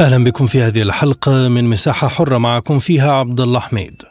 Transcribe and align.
أهلا 0.00 0.24
بكم 0.24 0.46
في 0.46 0.62
هذه 0.62 0.82
الحلقة 0.82 1.48
من 1.48 1.64
مساحة 1.64 2.08
حرة 2.08 2.38
معكم 2.38 2.78
فيها 2.78 3.12
عبد 3.12 3.40
الله 3.40 3.60
حميد. 3.60 4.02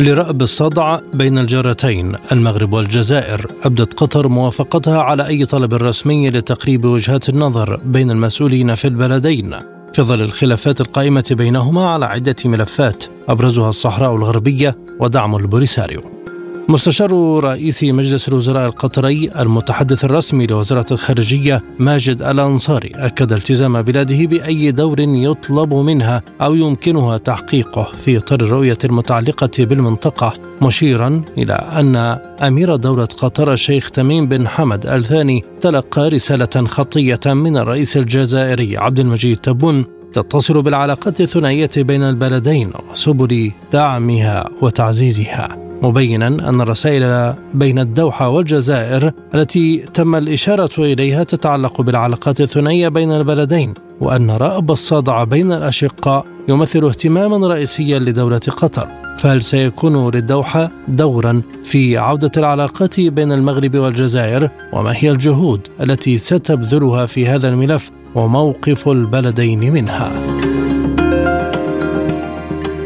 لرأب 0.00 0.42
الصدع 0.42 0.98
بين 1.14 1.38
الجارتين 1.38 2.14
المغرب 2.32 2.72
والجزائر 2.72 3.46
أبدت 3.64 3.94
قطر 3.94 4.28
موافقتها 4.28 5.02
على 5.02 5.26
أي 5.26 5.44
طلب 5.46 5.74
رسمي 5.74 6.30
لتقريب 6.30 6.84
وجهات 6.84 7.28
النظر 7.28 7.76
بين 7.84 8.10
المسؤولين 8.10 8.74
في 8.74 8.84
البلدين. 8.84 9.56
في 9.94 10.02
ظل 10.02 10.22
الخلافات 10.22 10.80
القائمة 10.80 11.24
بينهما 11.30 11.90
على 11.90 12.06
عدة 12.06 12.36
ملفات 12.44 13.04
أبرزها 13.28 13.68
الصحراء 13.68 14.16
الغربية 14.16 14.76
ودعم 15.00 15.36
البوليساريو 15.36 16.19
مستشار 16.68 17.40
رئيس 17.44 17.84
مجلس 17.84 18.28
الوزراء 18.28 18.66
القطري 18.66 19.30
المتحدث 19.38 20.04
الرسمي 20.04 20.46
لوزارة 20.46 20.86
الخارجية 20.90 21.62
ماجد 21.78 22.22
الأنصاري 22.22 22.92
أكد 22.94 23.32
التزام 23.32 23.82
بلاده 23.82 24.26
بأي 24.26 24.70
دور 24.70 25.00
يطلب 25.00 25.74
منها 25.74 26.22
أو 26.40 26.54
يمكنها 26.54 27.16
تحقيقه 27.16 27.92
في 27.96 28.18
إطار 28.18 28.40
الرؤية 28.40 28.78
المتعلقة 28.84 29.50
بالمنطقة 29.58 30.34
مشيرا 30.62 31.22
إلى 31.38 31.52
أن 31.52 31.96
أمير 32.42 32.76
دولة 32.76 33.04
قطر 33.04 33.52
الشيخ 33.52 33.90
تميم 33.90 34.26
بن 34.26 34.48
حمد 34.48 34.86
الثاني 34.86 35.44
تلقى 35.60 36.08
رسالة 36.08 36.66
خطية 36.66 37.20
من 37.26 37.56
الرئيس 37.56 37.96
الجزائري 37.96 38.76
عبد 38.76 39.00
المجيد 39.00 39.36
تبون 39.36 39.84
تتصل 40.12 40.62
بالعلاقات 40.62 41.20
الثنائية 41.20 41.70
بين 41.76 42.02
البلدين 42.02 42.72
وسبل 42.90 43.52
دعمها 43.72 44.48
وتعزيزها. 44.62 45.69
مبينا 45.82 46.26
أن 46.26 46.60
الرسائل 46.60 47.34
بين 47.54 47.78
الدوحة 47.78 48.28
والجزائر 48.28 49.12
التي 49.34 49.84
تم 49.94 50.14
الإشارة 50.14 50.70
إليها 50.78 51.24
تتعلق 51.24 51.80
بالعلاقات 51.80 52.40
الثنائية 52.40 52.88
بين 52.88 53.12
البلدين 53.12 53.74
وأن 54.00 54.30
رأب 54.30 54.70
الصدع 54.70 55.24
بين 55.24 55.52
الأشقاء 55.52 56.24
يمثل 56.48 56.84
اهتماما 56.84 57.48
رئيسيا 57.48 57.98
لدولة 57.98 58.40
قطر. 58.56 58.88
فهل 59.18 59.42
سيكون 59.42 60.10
للدوحة 60.10 60.70
دورا 60.88 61.42
في 61.64 61.98
عودة 61.98 62.30
العلاقات 62.36 63.00
بين 63.00 63.32
المغرب 63.32 63.76
والجزائر؟ 63.76 64.50
وما 64.72 64.92
هي 64.96 65.10
الجهود 65.10 65.68
التي 65.80 66.18
ستبذلها 66.18 67.06
في 67.06 67.26
هذا 67.26 67.48
الملف 67.48 67.90
وموقف 68.14 68.88
البلدين 68.88 69.72
منها؟ 69.72 70.39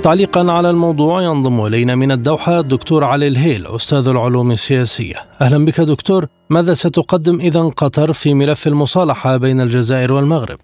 تعليقا 0.04 0.42
على 0.56 0.70
الموضوع 0.70 1.22
ينضم 1.22 1.66
إلينا 1.66 1.94
من 1.94 2.10
الدوحة 2.16 2.60
الدكتور 2.64 3.04
علي 3.04 3.28
الهيل 3.28 3.62
أستاذ 3.78 4.04
العلوم 4.14 4.48
السياسية. 4.50 5.18
أهلا 5.44 5.58
بك 5.66 5.78
دكتور، 5.94 6.22
ماذا 6.56 6.72
ستقدم 6.84 7.36
إذا 7.48 7.62
قطر 7.82 8.08
في 8.20 8.28
ملف 8.40 8.62
المصالحة 8.72 9.30
بين 9.44 9.58
الجزائر 9.60 10.12
والمغرب؟ 10.12 10.60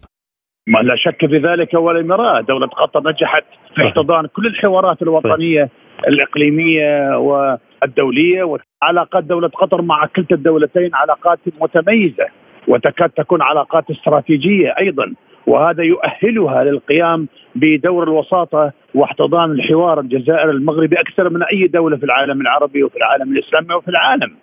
ما 0.73 0.79
لا 0.79 0.97
شك 1.05 1.21
في 1.31 1.39
ذلك 1.49 1.75
ولا 1.75 2.03
مراه، 2.03 2.41
دولة 2.41 2.67
قطر 2.67 3.01
نجحت 3.11 3.45
في 3.75 3.81
احتضان 3.87 4.27
كل 4.27 4.47
الحوارات 4.47 5.03
الوطنية 5.03 5.69
الإقليمية 6.09 7.17
والدولية 7.27 8.43
وعلاقات 8.43 9.25
دولة 9.25 9.49
قطر 9.49 9.83
مع 9.83 10.07
كلتا 10.17 10.35
الدولتين 10.35 10.91
علاقات 10.95 11.39
متميزة 11.61 12.27
وتكاد 12.69 13.11
تكون 13.11 13.43
علاقات 13.43 13.85
استراتيجية 13.91 14.75
أيضا 14.79 15.07
وهذا 15.47 15.83
يؤهلها 15.83 16.65
للقيام 16.65 17.29
بدور 17.55 18.03
الوساطة 18.03 18.73
واحتضان 18.95 19.51
الحوار 19.51 20.01
الجزائر 20.01 20.51
المغربي 20.51 21.01
أكثر 21.01 21.31
من 21.31 21.43
أي 21.43 21.67
دولة 21.67 21.97
في 21.97 22.05
العالم 22.05 22.41
العربي 22.41 22.83
وفي 22.83 22.97
العالم 22.97 23.33
الإسلامي 23.33 23.75
وفي 23.75 23.89
العالم. 23.89 24.37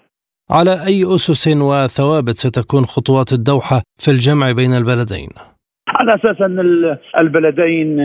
على 0.51 0.72
أي 0.72 1.03
أسس 1.16 1.47
وثوابت 1.47 2.29
ستكون 2.29 2.84
خطوات 2.84 3.34
الدوحة 3.34 3.81
في 4.00 4.12
الجمع 4.12 4.51
بين 4.51 4.73
البلدين؟ 4.73 5.29
على 5.88 6.16
أساس 6.16 6.41
أن 6.41 6.59
البلدين 7.18 7.97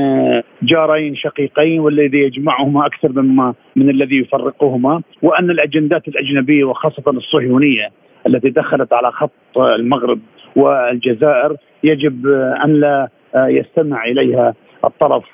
جارين 0.63 1.17
شقيقين 1.17 1.81
والذي 1.81 2.19
يجمعهما 2.19 2.87
أكثر 2.87 3.23
مما 3.23 3.55
من 3.77 3.91
الذي 3.91 4.17
يفرقهما 4.17 5.03
وأن 5.23 5.51
الأجندات 5.51 6.09
الأجنبية 6.09 6.65
وخاصة 6.65 7.11
الصهيونية 7.11 7.89
التي 8.27 8.51
دخلت 8.51 8.93
على 8.93 9.13
خط 9.13 9.59
المغرب 9.59 10.21
والجزائر 10.57 11.57
يجب 11.84 12.27
أن 12.65 12.81
لا 12.81 13.09
يستمع 13.37 14.05
إليها 14.05 14.55
الطرف 14.84 15.25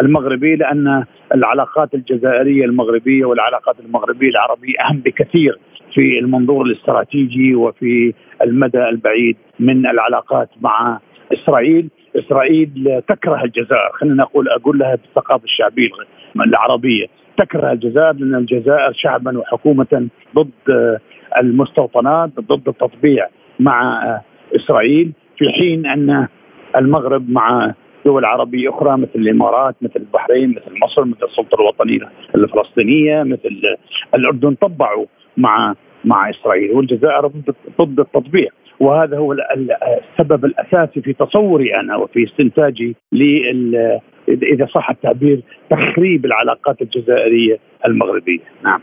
المغربي 0.00 0.56
لأن 0.56 1.04
العلاقات 1.34 1.94
الجزائرية 1.94 2.64
المغربية 2.64 3.24
والعلاقات 3.24 3.80
المغربية 3.80 4.28
العربية 4.28 4.74
أهم 4.80 4.98
بكثير 4.98 5.58
في 5.94 6.18
المنظور 6.18 6.66
الاستراتيجي 6.66 7.54
وفي 7.54 8.14
المدى 8.42 8.88
البعيد 8.88 9.36
من 9.60 9.86
العلاقات 9.86 10.48
مع 10.60 10.98
إسرائيل، 11.32 11.88
إسرائيل 12.16 13.02
تكره 13.08 13.44
الجزائر، 13.44 13.90
خلينا 13.92 14.22
نقول 14.22 14.48
أقول 14.48 14.78
لها 14.78 14.94
بالثقافة 14.94 15.44
الشعبية 15.44 15.88
العربية، 16.36 17.06
تكره 17.38 17.72
الجزائر 17.72 18.12
لأن 18.12 18.34
الجزائر 18.34 18.92
شعبا 18.92 19.38
وحكومة 19.38 20.08
ضد 20.36 20.98
المستوطنات، 21.40 22.30
ضد 22.40 22.68
التطبيع 22.68 23.28
مع 23.60 24.02
إسرائيل. 24.56 25.12
في 25.38 25.48
حين 25.48 25.86
أن 25.86 26.26
المغرب 26.76 27.30
مع 27.30 27.74
دول 28.04 28.24
عربيه 28.24 28.70
أخرى 28.70 28.96
مثل 28.96 29.10
الإمارات 29.14 29.74
مثل 29.82 29.96
البحرين 29.96 30.50
مثل 30.50 30.78
مصر 30.82 31.04
مثل 31.04 31.26
السلطة 31.30 31.54
الوطنية 31.54 32.10
الفلسطينية 32.34 33.22
مثل 33.22 33.60
الأردن 34.14 34.54
طبعوا 34.54 35.06
مع 35.36 35.74
مع 36.04 36.30
إسرائيل 36.30 36.70
والجزائر 36.70 37.26
ضد 37.80 38.00
التطبيع. 38.00 38.48
وهذا 38.80 39.18
هو 39.18 39.32
السبب 39.32 40.44
الأساسي 40.44 41.00
في 41.00 41.12
تصوري 41.12 41.80
أنا 41.80 41.96
وفي 41.96 42.24
استنتاجي 42.24 42.96
لل 43.12 44.00
إذا 44.28 44.66
صح 44.74 44.90
التعبير 44.90 45.42
تخريب 45.70 46.24
العلاقات 46.24 46.82
الجزائرية 46.82 47.58
المغربية. 47.86 48.44
نعم. 48.64 48.80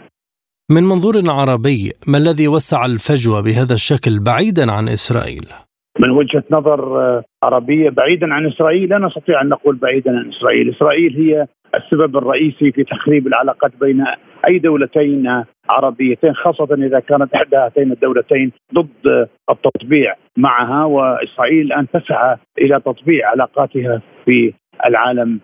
من 0.72 0.84
منظور 0.84 1.16
عربي 1.28 1.92
ما 2.08 2.18
الذي 2.18 2.48
وسع 2.48 2.86
الفجوة 2.86 3.42
بهذا 3.42 3.74
الشكل 3.74 4.20
بعيدا 4.20 4.72
عن 4.72 4.88
إسرائيل؟ 4.88 5.69
من 6.00 6.10
وجهة 6.10 6.44
نظر 6.52 7.02
آه، 7.02 7.24
عربية 7.44 7.90
بعيدا 7.90 8.34
عن 8.34 8.48
إسرائيل. 8.48 8.90
لا 8.90 8.98
نستطيع 8.98 9.42
أن 9.42 9.50
نقول 9.50 9.76
بعيدا 9.76 10.12
عن 10.20 10.30
إسرائيل، 10.30 10.70
إسرائيل 10.70 11.16
هي 11.16 11.48
السبب 11.76 12.18
الرئيسي 12.18 12.72
في 12.72 12.84
تخريب 12.84 13.28
العلاقات 13.28 13.72
بين 13.80 14.06
أي 14.48 14.60
دولتين 14.60 15.44
عربيتين 15.70 16.34
خاصة 16.34 16.68
إذا 16.74 17.00
كانت 17.00 17.34
إحدى 17.34 17.56
هاتين 17.56 17.92
الدولتين 17.92 18.52
ضد 18.74 19.28
التطبيع 19.50 20.16
معها. 20.38 20.86
وإسرائيل 20.86 21.66
الآن 21.66 21.88
تسعى 21.88 22.38
إلى 22.60 22.80
تطبيع 22.80 23.30
علاقاتها 23.30 24.02
في 24.26 24.54
العالم 24.86 25.40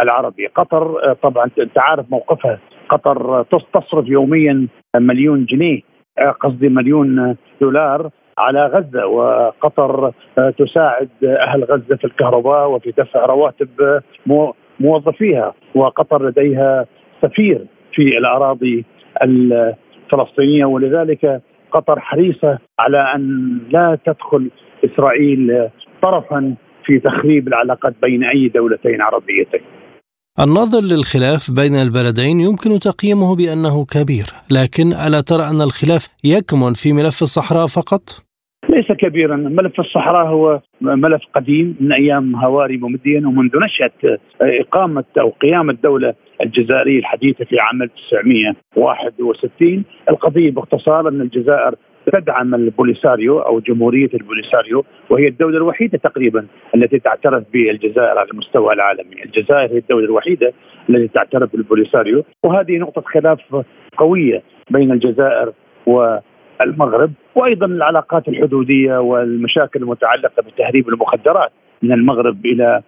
العربي، 0.00 0.46
قطر 0.46 1.10
آه، 1.10 1.12
طبعا 1.22 1.50
أنت 1.58 1.78
عارف 1.78 2.06
موقفها، 2.10 2.58
قطر 2.88 3.42
تصرف 3.74 4.08
يوميا 4.08 4.68
مليون 4.96 5.44
جنيه 5.44 5.80
آه، 6.18 6.30
قصدي 6.30 6.68
مليون 6.68 7.36
دولار. 7.60 8.10
على 8.38 8.66
غزة 8.66 9.06
وقطر 9.06 10.12
آه، 10.38 10.50
تساعد 10.50 11.08
أهل 11.24 11.64
غزة 11.64 11.96
في 11.96 12.04
الكهرباء 12.04 12.70
وفي 12.70 12.90
دفع 12.90 13.26
رواتب 13.26 14.00
موظفيها 14.80 15.54
وقطر 15.74 16.28
لديها 16.28 16.86
سفير 17.22 17.66
في 17.92 18.02
الأراضي 18.18 18.84
الفلسطينية 19.22 20.64
ولذلك 20.64 21.40
قطر 21.70 22.00
حريصة 22.00 22.58
على 22.78 23.14
أن 23.14 23.58
لا 23.70 23.98
تدخل 24.06 24.50
إسرائيل 24.84 25.68
طرفا 26.02 26.54
في 26.84 26.98
تخريب 26.98 27.48
العلاقات 27.48 27.94
بين 28.02 28.24
أي 28.24 28.48
دولتين 28.48 29.02
عربيتين. 29.02 29.60
النظر 30.40 30.80
للخلاف 30.80 31.50
بين 31.50 31.74
البلدين 31.74 32.40
يمكن 32.40 32.78
تقييمه 32.78 33.36
بأنه 33.36 33.84
كبير، 33.94 34.26
لكن 34.50 34.86
ألا 35.06 35.20
ترى 35.20 35.42
أن 35.42 35.60
الخلاف 35.68 36.08
يكمن 36.24 36.72
في 36.82 36.92
ملف 36.92 37.22
الصحراء 37.22 37.66
فقط؟ 37.66 38.02
ليس 38.68 38.92
كبيرا 38.92 39.36
ملف 39.36 39.80
الصحراء 39.80 40.26
هو 40.26 40.60
ملف 40.80 41.22
قديم 41.34 41.76
من 41.80 41.92
أيام 41.92 42.36
هواري 42.36 42.76
بومدين 42.76 43.26
ومنذ 43.26 43.50
نشاه 43.64 44.18
إقامة 44.40 45.04
أو 45.18 45.30
قيام 45.30 45.70
الدولة 45.70 46.14
الجزائرية 46.44 46.98
الحديثة 46.98 47.44
في 47.44 47.58
عام 47.58 47.82
1961 47.82 49.84
القضية 50.10 50.50
باختصار 50.50 51.08
أن 51.08 51.20
الجزائر 51.20 51.74
تدعم 52.12 52.54
البوليساريو 52.54 53.38
أو 53.38 53.60
جمهورية 53.60 54.10
البوليساريو 54.14 54.84
وهي 55.10 55.28
الدولة 55.28 55.56
الوحيدة 55.56 55.98
تقريبا 55.98 56.46
التي 56.74 56.98
تعترف 56.98 57.44
بالجزائر 57.52 58.18
على 58.18 58.28
المستوى 58.30 58.74
العالمي، 58.74 59.24
الجزائر 59.24 59.72
هي 59.72 59.78
الدولة 59.78 60.04
الوحيدة 60.04 60.52
التي 60.90 61.08
تعترف 61.08 61.52
بالبوليساريو 61.52 62.24
وهذه 62.42 62.78
نقطة 62.78 63.02
خلاف 63.06 63.64
قوية 63.96 64.42
بين 64.70 64.92
الجزائر 64.92 65.52
والمغرب 65.86 67.12
وأيضا 67.34 67.66
العلاقات 67.66 68.28
الحدودية 68.28 68.98
والمشاكل 68.98 69.82
المتعلقة 69.82 70.42
بتهريب 70.42 70.88
المخدرات 70.88 71.50
من 71.82 71.92
المغرب 71.92 72.46
إلى 72.46 72.82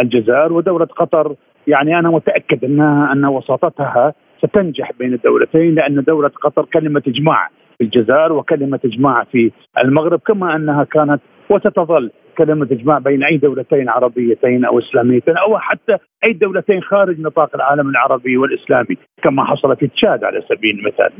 الجزائر. 0.00 0.52
ودولة 0.52 0.86
قطر 0.86 1.34
يعني 1.66 1.98
أنا 1.98 2.10
متأكد 2.10 2.64
انها 2.64 3.12
أن 3.12 3.24
وساطتها 3.24 4.14
ستنجح 4.38 4.92
بين 4.98 5.14
الدولتين 5.14 5.74
لأن 5.74 6.04
دولة 6.06 6.28
قطر 6.28 6.64
كلمة 6.64 7.02
إجماع. 7.08 7.48
في 7.80 7.84
الجزائر 7.86 8.32
وكلمة 8.32 8.80
إجماع 8.84 9.24
في 9.24 9.50
المغرب 9.84 10.20
كما 10.26 10.56
أنها 10.56 10.84
كانت 10.84 11.20
وستظل 11.50 12.10
كلمة 12.38 12.68
إجماع 12.70 12.98
بين 12.98 13.24
أي 13.24 13.36
دولتين 13.36 13.88
عربيتين 13.88 14.64
أو 14.64 14.78
إسلاميتين 14.78 15.36
أو 15.36 15.58
حتى 15.58 15.96
أي 16.24 16.32
دولتين 16.32 16.82
خارج 16.82 17.20
نطاق 17.20 17.50
العالم 17.54 17.88
العربي 17.88 18.36
والإسلامي 18.36 18.96
كما 19.22 19.44
حصل 19.44 19.76
في 19.76 19.86
تشاد 19.86 20.24
على 20.24 20.42
سبيل 20.48 20.78
المثال. 20.78 21.12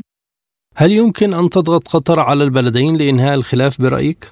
هل 0.77 0.91
يمكن 0.91 1.33
أن 1.33 1.49
تضغط 1.49 1.87
قطر 1.93 2.19
على 2.19 2.43
البلدين 2.43 2.97
لإنهاء 2.97 3.35
الخلاف 3.35 3.81
برأيك؟ 3.81 4.23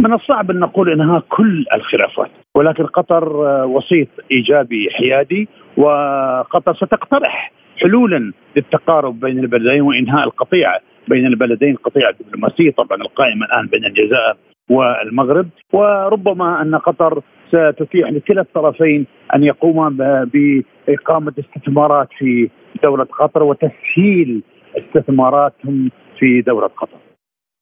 من 0.00 0.12
الصعب 0.12 0.50
أن 0.50 0.60
نقول 0.60 0.92
إنهاء 0.92 1.20
كل 1.28 1.64
الخلافات 1.74 2.30
ولكن 2.54 2.86
قطر 2.86 3.36
وسيط 3.66 4.08
إيجابي 4.30 4.88
حيادي 4.90 5.48
وقطر 5.76 6.74
ستقترح 6.74 7.52
حلولا 7.76 8.32
للتقارب 8.56 9.20
بين 9.20 9.38
البلدين 9.38 9.80
وإنهاء 9.80 10.24
القطيعه 10.24 10.80
بين 11.08 11.26
البلدين 11.26 11.70
القطيعه 11.70 12.10
الدبلوماسيه 12.10 12.70
طبعا 12.70 12.98
القائمه 12.98 13.46
الآن 13.46 13.66
بين 13.66 13.84
الجزائر 13.84 14.36
والمغرب 14.70 15.48
وربما 15.72 16.62
أن 16.62 16.74
قطر 16.74 17.22
ستتيح 17.48 18.10
لكلا 18.10 18.40
الطرفين 18.40 19.06
أن 19.34 19.44
يقوما 19.44 19.88
بإقامة 20.32 21.32
استثمارات 21.38 22.08
في 22.18 22.50
دولة 22.82 23.04
قطر 23.04 23.42
وتسهيل 23.42 24.42
استثماراتهم 24.78 25.90
في 26.18 26.40
دولة 26.40 26.66
قطر. 26.66 26.98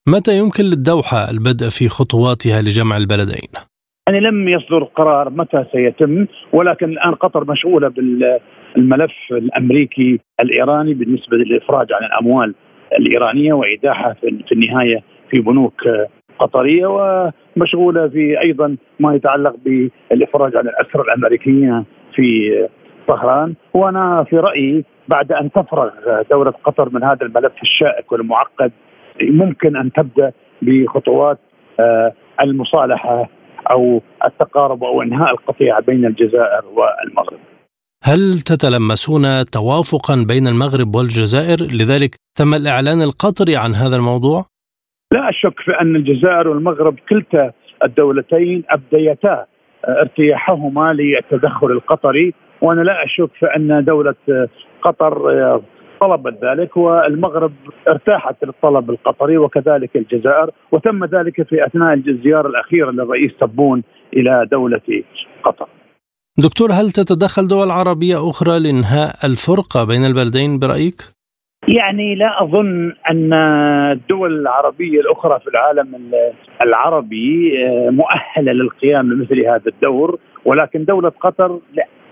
متى 0.09 0.39
يمكن 0.39 0.65
للدوحة 0.65 1.31
البدء 1.31 1.69
في 1.69 1.89
خطواتها 1.89 2.63
لجمع 2.63 2.97
البلدين؟ 2.97 3.49
يعني 4.09 4.21
لم 4.21 4.49
يصدر 4.49 4.85
قرار 4.85 5.31
متى 5.31 5.65
سيتم 5.73 6.27
ولكن 6.53 6.87
الآن 6.87 7.15
قطر 7.15 7.45
مشغولة 7.51 7.89
بالملف 7.89 9.13
الأمريكي 9.31 10.21
الإيراني 10.41 10.95
بالنسبة 10.95 11.37
للإفراج 11.37 11.93
عن 11.93 12.05
الأموال 12.05 12.55
الإيرانية 12.99 13.53
وايداعها 13.53 14.17
في 14.21 14.53
النهاية 14.53 15.03
في 15.31 15.41
بنوك 15.41 15.89
قطرية 16.39 16.87
ومشغولة 16.87 18.09
في 18.09 18.41
أيضا 18.41 18.77
ما 19.01 19.15
يتعلق 19.15 19.55
بالإفراج 19.65 20.57
عن 20.57 20.69
الأسرى 20.69 21.03
الامريكيين 21.03 21.85
في 22.15 22.69
طهران 23.09 23.55
وأنا 23.75 24.25
في 24.25 24.37
رأيي 24.37 24.85
بعد 25.09 25.33
أن 25.33 25.53
تفرغ 25.53 25.91
دولة 26.31 26.51
قطر 26.65 26.89
من 26.93 27.05
هذا 27.05 27.27
الملف 27.27 27.53
الشائك 27.63 28.13
والمعقد 28.13 28.73
ممكن 29.23 29.77
أن 29.77 29.93
تبدأ 29.93 30.33
بخطوات 30.63 31.39
آه، 31.81 32.13
المصالحة 32.43 33.29
أو 33.71 34.03
التقارب 34.25 34.85
أو 34.85 35.03
إنهاء 35.03 35.31
القطيعه 35.31 35.81
بين 35.81 36.05
الجزائر 36.07 36.63
والمغرب. 36.75 37.39
هل 38.05 38.39
تتلمسون 38.51 39.45
توافقا 39.53 40.15
بين 40.29 40.47
المغرب 40.47 40.97
والجزائر 40.97 41.59
لذلك 41.81 42.11
تم 42.39 42.55
الإعلان 42.55 43.03
القطري 43.03 43.57
عن 43.57 43.75
هذا 43.75 43.97
الموضوع؟ 43.97 44.47
لا 45.13 45.29
اشك 45.29 45.61
في 45.65 45.71
أن 45.81 45.97
الجزائر 45.97 46.49
والمغرب 46.49 46.97
كلتا 47.09 47.53
الدولتين 47.85 48.63
أبديتا 48.71 49.47
ارتياحهما 49.89 50.93
للتدخل 50.93 51.67
القطري 51.67 52.35
وأنا 52.63 52.81
لا 52.81 53.05
أشك 53.05 53.31
في 53.39 53.47
أن 53.57 53.85
دولة 53.85 54.49
قطر 54.83 55.15
طلبت 56.01 56.45
ذلك 56.45 56.77
والمغرب 56.77 57.53
ارتاحت 57.89 58.45
للطلب 58.45 58.91
القطري 58.91 59.39
وكذلك 59.39 59.97
الجزائر 59.97 60.51
وتم 60.73 61.05
ذلك 61.05 61.43
في 61.49 61.67
أثناء 61.67 61.95
الزيارة 61.95 62.49
الأخيرة 62.49 62.91
للرئيس 62.91 63.33
تبون 63.41 63.83
إلى 64.17 64.49
دولة 64.51 65.03
قطر. 65.45 65.69
دكتور 66.39 66.69
هل 66.73 66.91
تتدخل 66.91 67.49
دول 67.49 67.71
عربية 67.71 68.31
أخرى 68.31 68.59
لإنهاء 68.59 69.15
الفرقة 69.25 69.85
بين 69.85 70.05
البلدين 70.05 70.59
برأيك؟ 70.59 71.03
يعني 71.69 72.15
لا 72.15 72.43
أظن 72.43 72.93
أن 73.11 73.33
الدول 73.93 74.41
العربية 74.41 75.01
الأخرى 75.01 75.41
في 75.41 75.47
العالم 75.51 76.11
العربي 76.63 77.53
آه، 77.67 77.91
مؤهلة 77.91 78.53
للقيام 78.53 79.09
بمثل 79.09 79.41
هذا 79.41 79.63
الدور 79.67 80.19
ولكن 80.45 80.85
دولة 80.85 81.09
قطر 81.21 81.59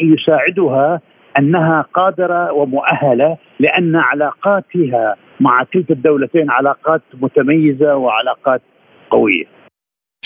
يساعدها 0.01 1.01
أنها 1.39 1.87
قادرة 1.95 2.53
ومؤهلة 2.53 3.37
لأن 3.61 3.97
علاقاتها 3.97 5.17
مع 5.41 5.65
كلتا 5.65 5.95
الدولتين 5.95 6.51
علاقات 6.51 7.03
متميزة 7.21 7.97
وعلاقات 7.97 8.63
قوية. 9.11 9.60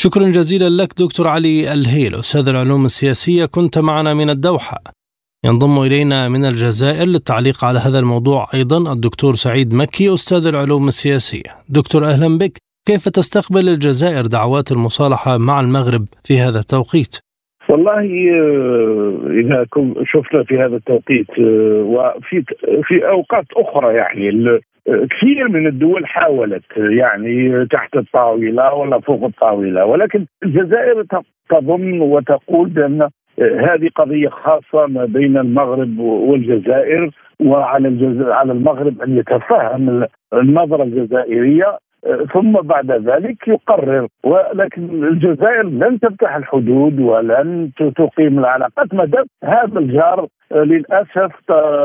شكرا 0.04 0.28
جزيلا 0.28 0.82
لك 0.82 0.94
دكتور 0.98 1.28
علي 1.28 1.72
الهيل 1.72 2.14
أستاذ 2.14 2.48
العلوم 2.48 2.84
السياسية 2.84 3.44
كنت 3.44 3.78
معنا 3.78 4.14
من 4.14 4.30
الدوحة. 4.30 4.78
ينضم 5.44 5.82
إلينا 5.82 6.28
من 6.28 6.44
الجزائر 6.44 7.06
للتعليق 7.06 7.64
على 7.64 7.78
هذا 7.78 7.98
الموضوع 7.98 8.48
أيضا 8.54 8.92
الدكتور 8.92 9.34
سعيد 9.34 9.74
مكي 9.74 10.14
أستاذ 10.14 10.46
العلوم 10.46 10.88
السياسية. 10.88 11.56
دكتور 11.68 12.06
أهلا 12.06 12.38
بك. 12.38 12.58
كيف 12.88 13.08
تستقبل 13.08 13.68
الجزائر 13.68 14.26
دعوات 14.26 14.72
المصالحة 14.72 15.38
مع 15.38 15.60
المغرب 15.60 16.06
في 16.24 16.40
هذا 16.40 16.60
التوقيت؟ 16.60 17.16
والله 17.69 18.31
آه، 18.34 19.31
إذا 19.31 19.66
شفنا 20.05 20.43
في 20.43 20.58
هذا 20.58 20.76
التوقيت 20.76 21.31
آه، 21.38 21.82
وفي 21.82 22.44
في 22.82 23.08
أوقات 23.08 23.44
أخرى 23.56 23.94
يعني 23.94 24.28
آه، 24.88 25.06
كثير 25.11 25.49
من 25.49 25.66
الدول 25.66 26.06
حاولت 26.06 26.64
يعني 26.76 27.66
تحت 27.66 27.96
الطاولة 27.96 28.75
ولا 28.75 29.00
فوق 29.00 29.25
الطاولة 29.25 29.84
ولكن 29.84 30.26
الجزائر 30.44 31.05
تظن 31.50 32.00
وتقول 32.00 32.69
بأن 32.69 33.08
هذه 33.40 33.88
قضية 33.96 34.28
خاصة 34.28 34.87
ما 34.87 35.05
بين 35.05 35.37
المغرب 35.38 35.99
والجزائر 35.99 37.10
وعلى 37.40 38.17
على 38.32 38.52
المغرب 38.52 39.02
أن 39.02 39.19
يتفهم 39.19 40.06
النظرة 40.32 40.82
الجزائرية. 40.82 41.78
ثم 42.32 42.52
بعد 42.52 42.90
ذلك 42.90 43.48
يقرر. 43.48 44.08
ولكن 44.24 45.05
الجزائر 45.05 45.62
لن 45.62 46.00
تفتح 46.00 46.36
الحدود 46.36 47.00
ولن 47.00 47.70
تقيم 47.76 48.38
العلاقات. 48.38 48.94
ما 48.94 49.05
دام 49.05 49.24
هذا 49.44 49.79
الجار 49.79 50.26
للأسف 50.52 51.32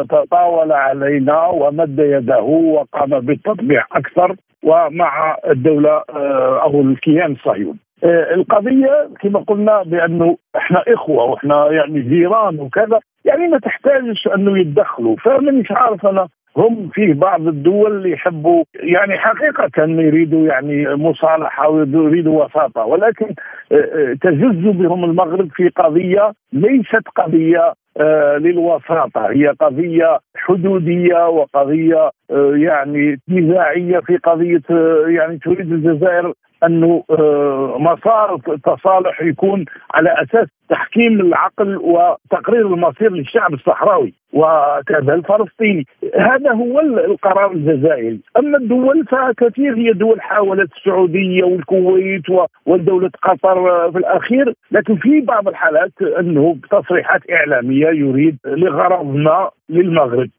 تطاول 0.09 0.71
علينا 0.71 1.47
ومد 1.47 1.99
يده 1.99 2.41
وقام 2.41 3.19
بالتطبيع 3.19 3.85
أكثر 3.91 4.35
ومع 4.63 5.37
الدولة 5.49 6.03
آه، 6.09 6.61
أو 6.63 6.81
الكيان 6.81 7.31
الصهيوني. 7.31 7.79
آه، 8.03 8.33
القضية 8.33 9.09
كما 9.21 9.39
قلنا 9.39 9.83
بأنه 9.83 10.37
إحنا 10.57 10.83
إخوة 10.87 11.23
وإحنا 11.23 11.71
يعني 11.71 12.01
جيران 12.01 12.59
وكذا 12.59 12.99
يعني 13.25 13.47
ما 13.47 13.59
تحتاجش 13.59 14.27
أنه 14.35 14.59
يتدخلوا. 14.59 15.15
فمانيش 15.15 15.71
عارف 15.71 16.05
أنا 16.05 16.27
هم 16.57 16.89
في 16.93 17.13
بعض 17.13 17.47
الدول 17.47 17.91
اللي 17.91 18.11
يحبوا 18.11 18.63
يعني 18.75 19.17
حقيقة 19.17 19.85
يريدوا 19.85 20.47
يعني 20.47 20.95
مصالحة 20.95 21.69
ويريدوا 21.69 22.45
وساطة 22.45 22.85
ولكن 22.85 23.25
آه، 23.71 23.75
آه، 23.75 24.13
تجز 24.21 24.67
بهم 24.67 25.03
المغرب 25.03 25.49
في 25.55 25.69
قضية 25.69 26.33
ليست 26.53 27.07
قضية 27.15 27.73
آه، 27.97 28.37
للوساطة 28.37 29.31
هي 29.31 29.47
قضية 29.47 30.19
حدودية 30.35 31.27
وقضية 31.27 32.11
يعني 32.53 33.19
نزاعية 33.29 33.99
في 33.99 34.17
قضية 34.17 34.61
يعني 35.07 35.37
تريد 35.37 35.71
الجزائر 35.71 36.33
أنه 36.65 37.03
آه، 37.11 37.77
مسار 37.79 38.39
التصالح 38.47 39.21
يكون 39.21 39.65
على 39.93 40.09
أساس 40.23 40.47
تحكيم 40.69 41.21
العقل 41.21 41.77
وتقرير 41.77 42.67
المصير 42.67 43.11
للشعب 43.11 43.53
الصحراوي 43.53 44.13
وكذا 44.33 45.13
الفلسطيني. 45.13 45.85
هذا 46.15 46.51
هو 46.51 46.79
القرار 46.79 47.51
الجزائري. 47.51 48.19
أما 48.37 48.57
الدول 48.57 49.05
فكثير 49.05 49.75
هي 49.75 49.93
دول 49.93 50.21
حاولت 50.21 50.71
السعودية 50.77 51.43
والكويت 51.43 52.23
ودولة 52.65 53.09
قطر 53.23 53.91
في 53.91 53.97
الأخير. 53.97 54.53
لكن 54.71 54.95
في 54.95 55.21
بعض 55.21 55.47
الحالات 55.47 55.91
أنه 56.19 56.55
بتصريحات 56.63 57.21
إعلامية 57.31 57.87
يريد 57.87 58.37
لغرض 58.45 59.15
ما 59.15 59.49
للمغرب. 59.69 60.29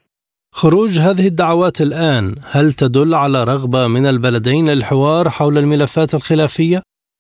خروج 0.52 0.98
هذه 0.98 1.26
الدعوات 1.26 1.80
الآن 1.80 2.24
هل 2.54 2.72
تدل 2.72 3.14
على 3.14 3.44
رغبة 3.44 3.88
من 3.88 4.06
البلدين 4.06 4.64
للحوار 4.70 5.28
حول 5.28 5.58
الملفات 5.58 6.14
الخلافية؟ 6.14 6.78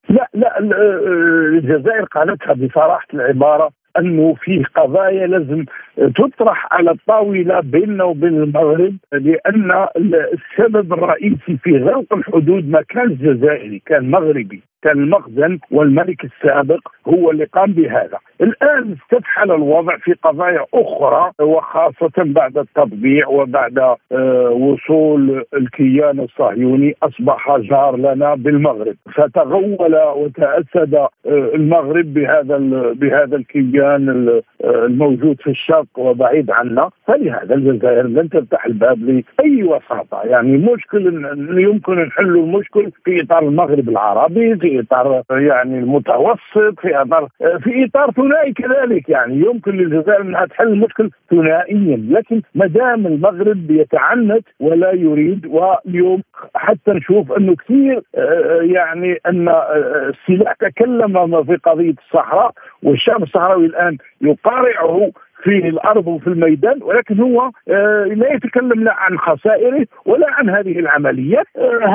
لا 0.08 0.28
لا 0.34 0.58
الجزائر 0.58 2.04
قالتها 2.04 2.52
بصراحة 2.52 3.06
العبارة 3.14 3.70
أنه 3.98 4.34
في 4.34 4.64
قضايا 4.76 5.26
لازم 5.26 5.64
تطرح 5.96 6.68
على 6.70 6.90
الطاولة 6.90 7.60
بيننا 7.60 8.04
وبين 8.04 8.42
المغرب 8.42 8.96
لأن 9.12 9.86
السبب 10.06 10.92
الرئيسي 10.92 11.56
في 11.62 11.78
غلق 11.78 12.14
الحدود 12.14 12.68
ما 12.68 12.82
كان 12.88 13.16
جزائري 13.16 13.82
كان 13.86 14.10
مغربي 14.10 14.62
كان 14.82 14.98
المخزن 14.98 15.58
والملك 15.70 16.24
السابق 16.24 16.88
هو 17.08 17.30
اللي 17.30 17.44
قام 17.44 17.72
بهذا. 17.72 18.18
الآن 18.40 18.96
استفحل 19.02 19.52
الوضع 19.52 19.96
في 19.96 20.12
قضايا 20.12 20.64
أخرى 20.74 21.30
وخاصة 21.40 22.12
بعد 22.18 22.58
التطبيع 22.58 23.28
وبعد 23.28 23.78
آه، 23.78 24.50
وصول 24.50 25.44
الكيان 25.54 26.20
الصهيوني 26.20 26.94
أصبح 27.02 27.56
جار 27.56 27.96
لنا 27.96 28.34
بالمغرب. 28.34 28.94
فتغول 29.14 29.96
وتأسد 30.16 30.94
آه، 30.94 31.08
المغرب 31.26 32.14
بهذا 32.14 32.58
بهذا 32.94 33.36
الكيان 33.36 34.28
آه، 34.64 34.84
الموجود 34.84 35.40
في 35.40 35.50
الشرق 35.50 35.98
وبعيد 35.98 36.50
عنا. 36.50 36.90
فلهذا 37.06 37.54
الجزائر 37.54 38.06
لن 38.06 38.28
تفتح 38.28 38.66
الباب 38.66 38.98
لأي 39.02 39.62
وساطة. 39.62 40.22
يعني 40.24 40.58
مشكل 40.58 41.24
يمكن 41.58 41.94
نحل 41.94 42.36
المشكل 42.36 42.90
في 43.04 43.22
إطار 43.22 43.42
المغرب 43.42 43.88
العربي 43.88 44.56
في 44.56 44.69
إطار 44.78 45.22
يعني 45.30 45.78
المتوسط 45.78 46.80
في 46.80 47.02
إطار 47.02 47.28
في 47.38 47.84
إطار 47.84 48.10
ثنائي 48.10 48.52
كذلك 48.52 49.08
يعني 49.08 49.34
يمكن 49.34 49.72
للجزائر 49.76 50.22
انها 50.22 50.46
تحل 50.46 50.68
المشكل 50.68 51.10
ثنائيا 51.30 51.96
لكن 51.96 52.42
ما 52.54 52.66
دام 52.66 53.06
المغرب 53.06 53.70
يتعنت 53.70 54.44
ولا 54.60 54.92
يريد 54.92 55.46
واليوم 55.46 56.22
حتى 56.54 56.90
نشوف 56.90 57.32
أنه 57.32 57.56
كثير 57.56 58.02
آه، 58.14 58.60
يعني 58.62 59.18
أن 59.26 59.48
آه، 59.48 60.12
السلاح 60.12 60.54
تكلم 60.54 61.44
في 61.44 61.56
قضية 61.56 61.94
الصحراء 62.06 62.52
والشعب 62.82 63.22
الصحراوي 63.22 63.66
الآن 63.66 63.96
يقارعه 64.20 65.10
في 65.44 65.68
الأرض 65.68 66.06
وفي 66.06 66.26
الميدان 66.26 66.82
ولكن 66.82 67.20
هو 67.20 67.50
آه، 67.68 68.04
لا 68.04 68.32
يتكلم 68.34 68.84
لا 68.84 68.92
عن 68.92 69.18
خسائره 69.18 69.86
ولا 70.06 70.26
عن 70.30 70.50
هذه 70.50 70.78
العمليات. 70.78 71.46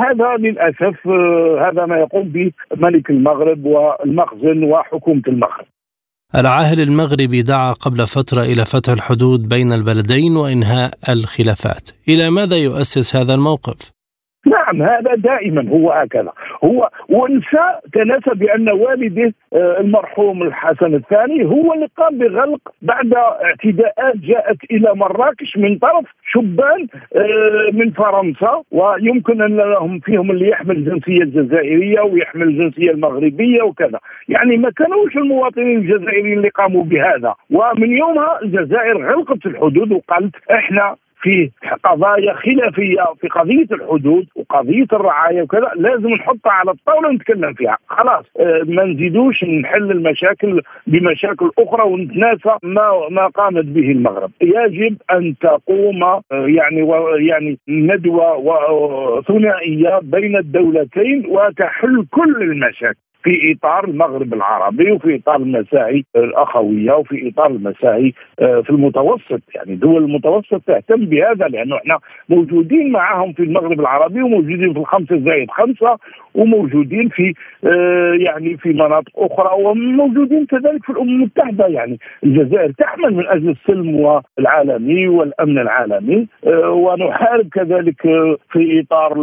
هذا 0.04 0.36
للأسف 0.38 1.06
هذا 1.66 1.86
ما 1.86 1.96
يقوم 1.96 2.28
به 2.28 2.50
ملك 2.76 3.10
المغرب 3.10 3.64
والمخزن 3.64 4.64
وحكومة 4.64 5.22
المغرب. 5.28 5.66
العاهل 6.34 6.80
المغربي 6.80 7.42
دعا 7.42 7.72
قبل 7.72 8.06
فترة 8.06 8.42
إلى 8.42 8.64
فتح 8.64 8.92
الحدود 8.92 9.48
بين 9.48 9.72
البلدين 9.72 10.36
وإنهاء 10.36 10.90
الخلافات. 11.08 11.90
إلى 12.08 12.30
ماذا 12.30 12.56
يؤسس 12.56 13.16
هذا 13.16 13.34
الموقف؟ 13.34 13.95
نعم 14.46 14.82
هذا 14.82 15.14
دائما 15.14 15.68
هو 15.70 15.90
هكذا. 15.90 16.32
هو 16.64 16.90
ونسى 17.08 17.66
تناسى 17.92 18.30
بأن 18.34 18.68
والده 18.68 19.32
آه، 19.52 19.80
المرحوم 19.80 20.42
الحسن 20.42 20.94
الثاني 20.94 21.44
هو 21.44 21.74
اللي 21.74 21.88
قام 21.96 22.18
بغلق 22.18 22.60
بعد 22.82 23.14
اعتداءات 23.14 24.16
جاءت 24.16 24.56
إلى 24.70 24.94
مراكش 24.94 25.56
من 25.56 25.78
طرف 25.78 26.04
شبان 26.32 26.86
آه، 27.16 27.70
من 27.72 27.90
فرنسا 27.90 28.62
ويمكن 28.70 29.42
أن 29.42 29.56
لهم 29.56 29.98
فيهم 29.98 30.30
اللي 30.30 30.48
يحمل 30.48 30.76
الجنسيه 30.76 31.22
الجزائريه 31.22 32.00
ويحمل 32.00 32.42
الجنسيه 32.48 32.90
المغربية 32.90 33.62
وكذا. 33.62 33.98
يعني 34.28 34.56
ما 34.56 34.70
كانوش 34.70 35.16
المواطنين 35.16 35.78
الجزائريين 35.78 36.38
اللي 36.38 36.48
قاموا 36.48 36.84
بهذا. 36.84 37.34
ومن 37.50 37.92
يومها 37.92 38.42
الجزائر 38.42 39.12
غلقت 39.12 39.46
الحدود 39.46 39.92
وقالت 39.92 40.34
إحنا 40.50 40.96
في 41.22 41.50
قضايا 41.84 42.34
خلافية 42.34 43.04
في 43.20 43.28
قضية 43.28 43.66
الحدود 43.72 44.26
وقضية 44.36 44.86
الرعاية 44.92 45.42
وكذا 45.42 45.70
لازم 45.76 46.08
نحطها 46.08 46.52
على 46.52 46.70
الطاولة 46.70 47.08
ونتكلم 47.08 47.52
فيها. 47.52 47.78
خلاص 47.88 48.24
آه، 48.40 48.62
ما 48.66 48.84
نزيدوش 48.84 49.44
نحل 49.44 49.90
المشاكل 49.90 50.62
بمشاكل 50.86 51.50
أخرى 51.58 51.82
ونتناسى 51.82 52.56
ما 52.62 53.08
ما 53.10 53.26
قامت 53.26 53.64
به 53.64 53.90
المغرب. 53.90 54.30
يجب 54.42 54.96
أن 55.10 55.34
تقوم 55.40 56.02
آه، 56.02 56.22
يعني 56.32 56.88
يعني 57.28 57.58
ندوة 57.68 59.22
ثنائية 59.28 60.00
بين 60.02 60.36
الدولتين 60.36 61.26
وتحل 61.28 62.06
كل 62.10 62.42
المشاكل. 62.42 63.05
في 63.26 63.52
إطار 63.58 63.84
المغرب 63.84 64.34
العربي 64.34 64.92
وفي 64.92 65.16
إطار 65.16 65.36
المساعي 65.36 66.04
الأخوية 66.16 66.92
وفي 66.92 67.28
إطار 67.28 67.46
المساعي 67.46 68.14
آه، 68.40 68.60
في 68.60 68.70
المتوسط. 68.70 69.40
يعني 69.54 69.76
دول 69.76 70.04
المتوسط 70.04 70.62
تهتم 70.66 71.04
بهذا 71.06 71.48
لأنه 71.48 71.76
إحنا 71.76 71.98
موجودين 72.28 72.92
معهم 72.92 73.32
في 73.32 73.42
المغرب 73.42 73.80
العربي 73.80 74.22
وموجودين 74.22 74.72
في 74.72 74.78
الخمسه 74.78 75.18
زائد 75.18 75.50
خمسة 75.50 75.98
وموجودين 76.34 77.08
في 77.08 77.34
آه، 77.64 78.12
يعني 78.18 78.56
في 78.56 78.68
مناطق 78.68 79.10
أخرى 79.16 79.62
وموجودين 79.64 80.46
كذلك 80.46 80.84
في 80.84 80.90
الأمم 80.92 81.08
المتحدة. 81.08 81.66
يعني 81.66 81.98
الجزائر 82.24 82.70
تعمل 82.70 83.14
من 83.14 83.26
أجل 83.26 83.48
السلم 83.48 84.20
العالمي 84.38 85.08
والأمن 85.08 85.58
العالمي 85.58 86.26
آه، 86.46 86.70
ونحارب 86.70 87.48
كذلك 87.48 88.02
في 88.52 88.80
إطار 88.80 89.14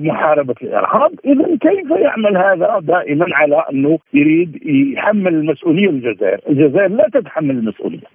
محاربة 0.00 0.54
الإرهاب. 0.62 1.12
اذا 1.24 1.44
كيف 1.60 1.90
يعمل 1.90 2.36
هذا 2.36 2.78
دائما 2.82 3.26
أنه 3.54 3.98
يريد 4.14 4.58
يحمل 4.94 5.34
المسؤولية 5.34 5.90
الجزائر، 5.90 6.40
الجزائر 6.48 6.88
لا 6.88 7.08
تتحمل 7.14 7.50
المسؤولية. 7.50 8.06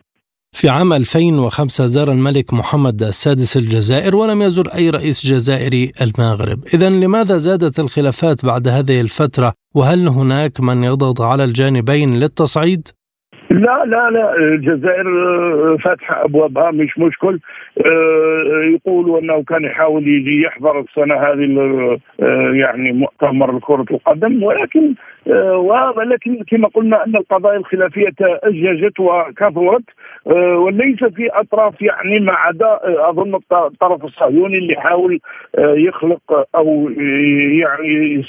في 0.54 0.70
عام 0.70 0.94
2005 0.94 1.86
زار 1.86 2.12
الملك 2.12 2.54
محمد 2.54 3.02
السادس 3.02 3.58
الجزائر 3.58 4.16
ولم 4.16 4.42
يزر 4.42 4.68
أي 4.78 4.90
رئيس 4.90 5.26
جزائري 5.32 5.92
المغرب. 6.02 6.60
إذا 6.74 6.90
لماذا 6.90 7.38
زادت 7.38 7.80
الخلافات 7.80 8.46
بعد 8.46 8.68
هذه 8.68 9.02
الفترة؟ 9.02 9.54
وهل 9.76 10.08
هناك 10.08 10.52
من 10.60 10.84
يضغط 10.84 11.22
على 11.22 11.44
الجانبين 11.44 12.14
للتصعيد؟ 12.14 12.88
لا 13.50 13.86
لا 13.86 14.10
لا. 14.10 14.36
الجزائر 14.38 15.08
فاتحه 15.84 16.26
أبوابها 16.26 16.72
مش 16.72 17.00
مشكل. 17.00 17.40
آه، 17.78 18.76
يقولوا 18.76 19.20
أنه 19.20 19.44
كان 19.44 19.64
يحاول 19.64 20.08
يجي 20.08 20.42
يحضر 20.42 20.80
السنة 20.80 21.16
هذه 21.16 21.46
آه، 22.22 22.52
يعني 22.54 22.92
مؤتمر 22.92 23.60
كره 23.60 23.86
القدم 23.92 24.44
ولكن 24.44 24.94
آه، 25.21 25.21
ولكن 25.98 26.44
كما 26.48 26.68
قلنا 26.68 27.06
أن 27.06 27.16
القضايا 27.16 27.58
الخلافية 27.58 28.10
تاججت 28.18 29.00
وكثرت 29.00 29.84
وليس 30.56 31.04
في 31.04 31.30
أطراف 31.30 31.82
يعني 31.82 32.20
ما 32.20 32.34
عدا 32.34 32.80
أظن 33.10 33.36
الطرف 33.52 34.06
الصهيوني 34.06 34.58
اللي 34.58 34.76
حاول 34.76 35.20
يخلق 35.58 36.48
أو 36.56 36.90
يعني 37.60 38.24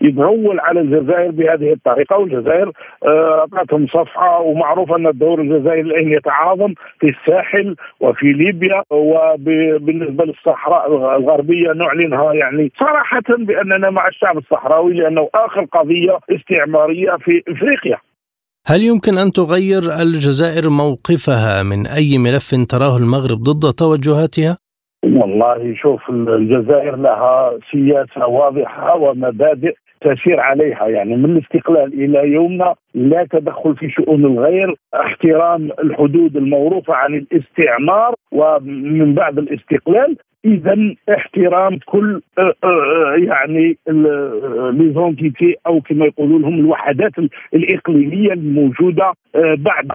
يتغول 0.00 0.60
على 0.60 0.80
الجزائر 0.80 1.30
بهذه 1.30 1.72
الطريقة 1.72 2.18
والجزائر 2.18 2.72
أعطتهم 3.06 3.86
صفحة 3.86 4.40
ومعروف 4.40 4.92
أن 4.92 5.06
الدور 5.06 5.40
الجزائري 5.40 5.80
الآن 5.80 6.12
يتعاظم 6.12 6.74
في 7.00 7.08
الساحل 7.08 7.76
وفي 8.00 8.32
ليبيا 8.32 8.82
وبالنسبة 8.90 10.24
للصحراء 10.24 11.16
الغربية 11.16 11.72
نعلنها 11.72 12.32
يعني 12.32 12.72
صراحة 12.78 13.22
بأننا 13.28 13.90
مع 13.90 14.08
الشعب 14.08 14.38
الصحراوي 14.38 14.92
لأنه 14.94 15.28
آخر 15.34 15.64
قضية 15.64 16.18
استعمارية 16.30 17.16
في 17.24 17.42
إفريقيا. 17.48 17.98
هل 18.66 18.82
يمكن 18.82 19.18
أن 19.18 19.30
تغير 19.30 19.82
الجزائر 20.02 20.70
موقفها 20.70 21.62
من 21.62 21.86
أي 21.86 22.18
ملف 22.18 22.48
تراه 22.68 22.96
المغرب 22.96 23.38
ضد 23.38 23.72
توجهاتها؟ 23.72 24.58
والله 25.04 25.74
شوف 25.74 26.10
الجزائر 26.10 26.96
لها 26.96 27.58
سياسة 27.70 28.26
واضحة 28.26 28.96
ومبادئ 28.96 29.74
تسير 30.00 30.40
عليها 30.40 30.88
يعني 30.88 31.16
من 31.16 31.24
الاستقلال 31.24 32.04
إلى 32.04 32.32
يومنا 32.32 32.74
لا 32.94 33.26
تدخل 33.30 33.76
في 33.76 33.90
شؤون 33.90 34.24
الغير 34.24 34.74
احترام 34.94 35.70
الحدود 35.84 36.36
الموروثه 36.36 36.94
عن 36.94 37.14
الاستعمار 37.14 38.14
ومن 38.32 39.14
بعد 39.14 39.38
الاستقلال 39.38 40.16
اذا 40.44 40.94
احترام 41.08 41.78
كل 41.86 42.22
آه، 42.38 42.54
آه، 42.64 42.66
آه، 42.66 43.16
يعني 43.16 43.76
ليزونتيتي 44.72 45.54
أو 45.66 45.80
كما 45.80 46.06
يقولوا 46.06 46.38
لهم 46.38 46.54
الوحدات 46.54 47.12
الإقليمية 47.54 48.32
الموجودة 48.32 49.12
بعد 49.56 49.88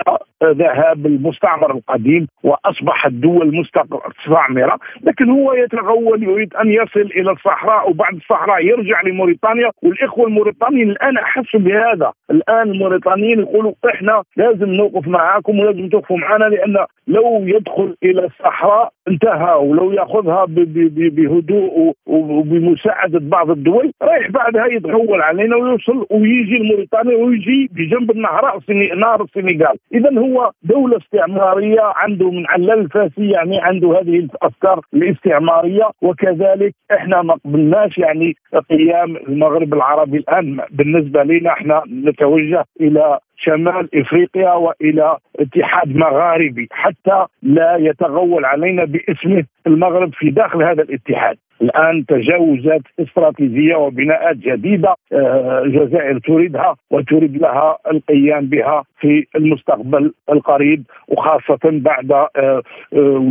ذهاب 0.44 1.06
المستعمر 1.06 1.72
القديم 1.72 2.27
واصبحت 2.44 3.12
دول 3.12 3.56
مستعمرة 3.56 4.80
لكن 5.04 5.30
هو 5.30 5.54
يتغول 5.54 6.24
يريد 6.24 6.54
أن 6.54 6.70
يصل 6.72 7.00
إلى 7.16 7.32
الصحراء 7.32 7.89
وبعد 7.89 8.16
الصحراء 8.16 8.66
يرجع 8.66 9.01
لموريتانيا 9.01 9.72
والإخوة 9.84 10.27
الموريتانيين 10.27 10.89
الآن 10.89 11.18
احسوا 11.18 11.60
بهذا. 11.60 12.13
الآن 12.32 12.72
الموريتانيين 12.72 13.39
يقولوا 13.39 13.74
إحنا 13.94 14.24
لازم 14.38 14.70
نوقف 14.70 15.08
معاكم 15.08 15.60
ولازم 15.60 15.89
توقفوا 15.89 16.18
معنا 16.18 16.46
لأن 16.46 16.77
لو 17.08 17.42
يدخل 17.44 17.96
إلى 18.04 18.25
الصحراء 18.25 18.92
انتهى 19.07 19.53
ولو 19.53 19.91
ياخذها 19.91 20.45
بهدوء 20.47 21.93
وبمساعدة 22.05 23.19
بعض 23.19 23.49
الدول 23.51 23.91
رايح 24.01 24.31
بعدها 24.31 24.65
يتغول 24.65 25.21
علينا 25.21 25.55
ويوصل 25.55 26.05
ويجي 26.11 26.57
لموريتانيا 26.57 27.15
ويجي 27.17 27.69
بجنب 27.71 28.11
النهر 28.11 28.59
نهر 28.97 29.23
السنغال. 29.23 29.77
اذا 29.93 30.19
هو 30.19 30.51
دولة 30.63 30.97
استعمارية 30.97 31.81
عنده 31.81 32.31
من 32.31 32.47
علال 32.47 32.79
الفاسي 32.79 33.29
يعني 33.29 33.59
عنده 33.61 33.99
هذه 33.99 34.19
الأفكار 34.19 34.81
الاستعمارية 34.93 35.89
وكذلك 36.01 36.73
إحنا 36.91 37.21
ما 37.21 37.33
قبلناش 37.33 37.97
يعني 37.97 38.35
قيام 38.69 39.15
المغرب 39.15 39.73
العربي 39.73 40.17
الآن. 40.17 40.59
بالنسبة 40.71 41.23
لنا 41.23 41.49
إحنا 41.49 41.83
نتوجه 42.05 42.65
إلى 42.81 43.19
شمال 43.38 43.89
إفريقيا 43.96 44.53
وإلى 44.53 45.17
اتحاد 45.39 45.96
مغاربي 45.96 46.67
حتى 46.72 47.25
لا 47.44 47.75
يتغول 47.79 48.46
علينا 48.46 48.84
باسمه. 48.86 49.46
المغرب 49.67 50.13
في 50.13 50.29
داخل 50.29 50.63
هذا 50.63 50.83
الاتحاد. 50.83 51.38
الآن 51.62 52.05
تجاوزت 52.05 52.81
استراتيجية 53.00 53.75
وبناءات 53.75 54.36
جديدة 54.36 54.95
آه، 55.13 55.62
الجزائر 55.65 56.19
تريدها 56.19 56.75
وتريد 56.91 57.38
لها 57.38 57.77
القيام 57.91 58.45
بها 58.45 58.83
في 59.00 59.25
المستقبل 59.36 60.13
القريب 60.31 60.83
وخاصة 61.07 61.59
بعد 61.63 62.12
آه، 62.12 62.29
آه، 62.38 62.62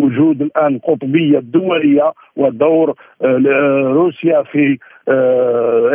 وجود 0.02 0.42
الآن 0.42 0.78
قطبيه 0.78 1.38
دوليه 1.38 2.12
ودور 2.36 2.94
روسيا 3.92 4.42
في 4.42 4.78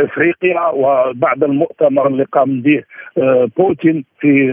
إفريقيا 0.03 0.67
وبعد 0.74 1.43
المؤتمر 1.43 2.07
اللي 2.07 2.24
قام 2.24 2.62
به 2.62 2.83
بوتين 3.57 4.05
في 4.19 4.50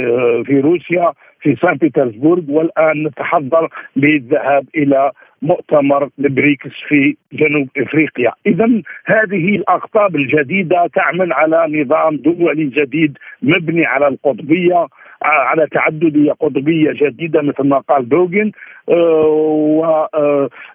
في 0.47 0.61
روسيا. 0.61 1.13
في 1.41 1.57
سان 1.57 1.75
بطرسبورغ 1.83 2.43
والآن 2.49 3.03
نتحضر 3.03 3.69
للذهاب 3.97 4.65
إلى 4.77 5.11
مؤتمر 5.43 6.09
البريكس 6.19 6.71
في 6.89 7.17
جنوب 7.33 7.69
إفريقيا، 7.77 8.33
اذا 8.47 8.83
هذه 9.07 9.57
الاقطاب 9.57 10.17
الجديدة 10.17 10.87
تعمل 10.95 11.33
على 11.33 11.83
نظام 11.83 12.17
دولي 12.17 12.65
جديد 12.65 13.19
مبني 13.43 13.87
على 13.87 14.09
القطبية 14.09 14.87
على 15.23 15.67
تعددية 15.67 16.33
قطبية 16.33 16.93
جديدة 16.93 17.43
مثل 17.43 17.63
ما 17.63 17.79
قال 17.79 18.09
دوغن 18.09 18.53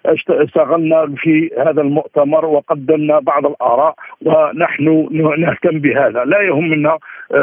واستغلنا 0.04 1.14
في 1.16 1.50
هذا 1.58 1.82
المؤتمر 1.82 2.46
وقدمنا 2.46 3.18
بعض 3.18 3.46
الآراء 3.46 3.94
ونحن 4.24 5.08
نهتم 5.38 5.78
بهذا. 5.78 6.24
لا 6.24 6.40
يهمنا 6.40 6.98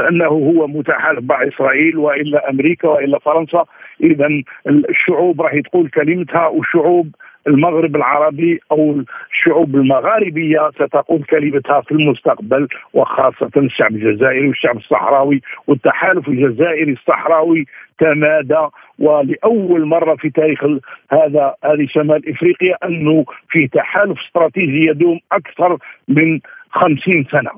أنه 0.10 0.26
هو 0.26 0.68
متحالف 0.68 1.30
مع 1.30 1.44
إسرائيل 1.48 1.98
وإلا 1.98 2.50
أمريكا 2.50 2.88
وإلا 2.88 3.20
فرنسا. 3.20 3.66
اذا 4.04 4.30
الشعوب 4.68 5.42
راح 5.42 5.60
تقول 5.60 5.90
كلمتها 5.90 6.48
والشعوب 6.48 7.16
المغرب 7.48 7.96
العربي 7.96 8.60
أو 8.72 9.04
الشعوب 9.32 9.76
المغاربية 9.76 10.72
ستقول 10.76 11.24
كلمتها 11.24 11.82
في 11.82 11.92
المستقبل 11.92 12.68
وخاصة 12.94 13.52
الشعب 13.58 13.92
الجزائري 13.92 14.48
والشعب 14.48 14.78
الصحراوي 14.78 15.42
والتحالف 15.68 16.28
الجزائري 16.28 16.94
الصحراوي 16.94 17.66
تمادى. 18.00 18.68
ولأول 19.00 19.86
مرة 19.86 20.16
في 20.16 20.30
تاريخ 20.30 20.64
هذا 21.12 21.54
هذه 21.64 21.88
شمال 21.90 22.30
إفريقيا 22.30 22.76
أنه 22.84 23.26
في 23.50 23.68
تحالف 23.68 24.20
استراتيجي 24.28 24.86
يدوم 24.86 25.20
أكثر 25.32 25.78
من 26.08 26.40
خمسين 26.72 27.26
سنة. 27.32 27.52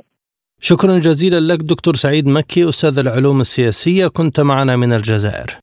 شكرا 0.59 0.99
جزيلا 0.99 1.53
لك 1.53 1.59
دكتور 1.69 1.93
سعيد 1.93 2.27
مكي 2.27 2.69
أستاذ 2.69 2.99
العلوم 2.99 3.39
السياسية 3.41 4.07
كنت 4.07 4.39
معنا 4.39 4.75
من 4.75 4.93
الجزائر. 4.93 5.62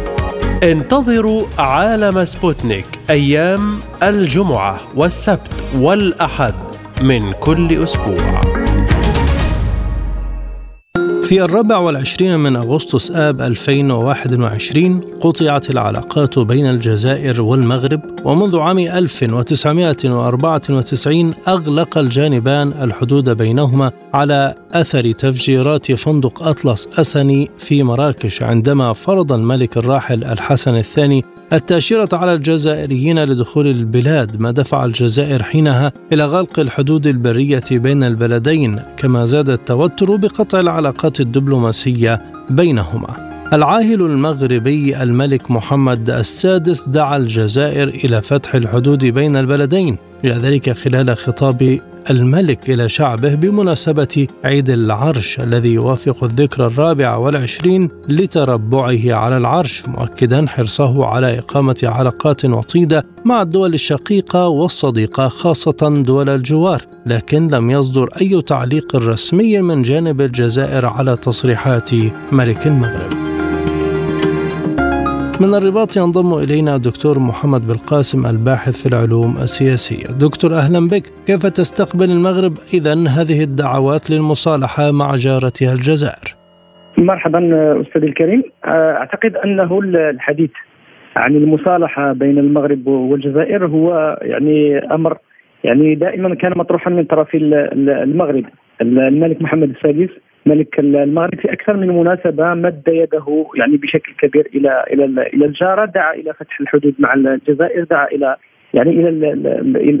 انتظروا 0.63 1.41
عالم 1.57 2.25
سبوتنيك 2.25 2.85
أيام 3.09 3.79
الجمعة 4.03 4.81
والسبت 4.95 5.53
والأحد 5.77 6.53
من 7.01 7.31
كل 7.31 7.83
أسبوع. 7.83 8.41
في 11.23 11.41
الرابع 11.41 11.77
والعشرين 11.77 12.39
من 12.39 12.55
أغسطس 12.55 13.11
آب 13.11 13.41
2021 13.41 15.01
قطعت 15.21 15.69
العلاقات 15.69 16.39
بين 16.39 16.69
الجزائر 16.69 17.41
والمغرب 17.41 18.01
ومنذ 18.25 18.59
عام 18.59 18.79
1994 18.79 21.33
أغلق 21.47 21.97
الجانبان 21.97 22.73
الحدود 22.81 23.29
بينهما 23.29 23.91
على 24.13 24.55
أثر 24.73 25.11
تفجيرات 25.11 25.91
فندق 25.91 26.43
أطلس 26.43 26.89
أسني 26.99 27.49
في 27.57 27.83
مراكش 27.83 28.43
عندما 28.43 28.93
فرض 28.93 29.33
الملك 29.33 29.77
الراحل 29.77 30.23
الحسن 30.23 30.75
الثاني 30.75 31.23
التأشيرة 31.53 32.09
على 32.13 32.33
الجزائريين 32.33 33.23
لدخول 33.23 33.67
البلاد 33.67 34.39
ما 34.39 34.51
دفع 34.51 34.85
الجزائر 34.85 35.43
حينها 35.43 35.91
إلى 36.13 36.25
غلق 36.25 36.59
الحدود 36.59 37.07
البرية 37.07 37.63
بين 37.71 38.03
البلدين 38.03 38.79
كما 38.97 39.25
زاد 39.25 39.49
التوتر 39.49 40.15
بقطع 40.15 40.59
العلاقات 40.59 41.19
الدبلوماسية 41.19 42.21
بينهما. 42.49 43.31
العاهل 43.53 44.01
المغربي 44.01 45.03
الملك 45.03 45.51
محمد 45.51 46.09
السادس 46.09 46.89
دعا 46.89 47.17
الجزائر 47.17 47.87
إلى 47.87 48.21
فتح 48.21 48.55
الحدود 48.55 49.05
بين 49.05 49.35
البلدين 49.35 49.97
جاء 50.23 50.37
ذلك 50.37 50.71
خلال 50.71 51.17
خطاب 51.17 51.79
الملك 52.09 52.69
إلى 52.69 52.89
شعبه 52.89 53.35
بمناسبة 53.35 54.27
عيد 54.45 54.69
العرش 54.69 55.39
الذي 55.39 55.73
يوافق 55.73 56.23
الذكرى 56.23 56.65
الرابعة 56.65 57.17
والعشرين 57.17 57.89
لتربعه 58.09 59.13
على 59.13 59.37
العرش 59.37 59.83
مؤكدا 59.87 60.47
حرصه 60.47 61.05
على 61.05 61.39
إقامة 61.39 61.79
علاقات 61.83 62.45
وطيدة 62.45 63.05
مع 63.25 63.41
الدول 63.41 63.73
الشقيقة 63.73 64.47
والصديقة 64.47 65.27
خاصة 65.27 66.03
دول 66.05 66.29
الجوار 66.29 66.81
لكن 67.05 67.47
لم 67.47 67.71
يصدر 67.71 68.09
أي 68.21 68.41
تعليق 68.41 68.95
رسمي 68.95 69.61
من 69.61 69.81
جانب 69.81 70.21
الجزائر 70.21 70.85
على 70.85 71.15
تصريحات 71.15 71.89
ملك 72.31 72.67
المغرب. 72.67 73.30
من 75.41 75.53
الرباط 75.53 75.97
ينضم 75.97 76.33
إلينا 76.43 76.77
دكتور 76.77 77.19
محمد 77.19 77.67
بالقاسم 77.67 78.25
الباحث 78.25 78.73
في 78.81 78.87
العلوم 78.93 79.37
السياسية. 79.41 80.07
دكتور 80.27 80.51
أهلا 80.53 80.79
بك. 80.87 81.03
كيف 81.27 81.45
تستقبل 81.45 82.09
المغرب 82.17 82.53
إذا 82.73 82.93
هذه 82.93 83.43
الدعوات 83.43 84.11
للمصالحة 84.11 84.91
مع 84.91 85.15
جارتها 85.15 85.73
الجزائر؟ 85.73 86.27
مرحبا 86.97 87.39
أستاذ 87.81 88.03
الكريم. 88.03 88.43
أعتقد 88.65 89.35
أنه 89.35 89.79
الحديث 89.83 90.51
عن 91.15 91.35
المصالحة 91.35 92.13
بين 92.13 92.37
المغرب 92.37 92.87
والجزائر 92.87 93.67
هو 93.67 94.17
يعني 94.21 94.77
أمر 94.77 95.17
يعني 95.63 95.95
دائما 95.95 96.35
كان 96.35 96.51
مطروحا 96.57 96.89
من 96.89 97.03
طرف 97.03 97.29
المغرب. 97.35 98.45
الملك 98.81 99.41
محمد 99.41 99.69
السادس 99.69 100.09
ملك 100.45 100.79
المغرب 100.79 101.35
في 101.35 101.53
أكثر 101.53 101.77
من 101.77 101.87
مناسبة 101.87 102.53
مد 102.53 102.83
يده 102.87 103.45
يعني 103.55 103.77
بشكل 103.77 104.13
كبير 104.19 104.49
إلى 104.55 104.85
إلى 104.93 105.05
إلى 105.05 105.45
الجارة 105.45 105.85
دعا 105.85 106.13
إلى 106.13 106.33
فتح 106.33 106.61
الحدود 106.61 106.95
مع 106.99 107.13
الجزائر 107.13 107.83
دعا 107.83 108.07
إلى 108.07 108.35
يعني 108.73 108.91
إلى 108.91 109.09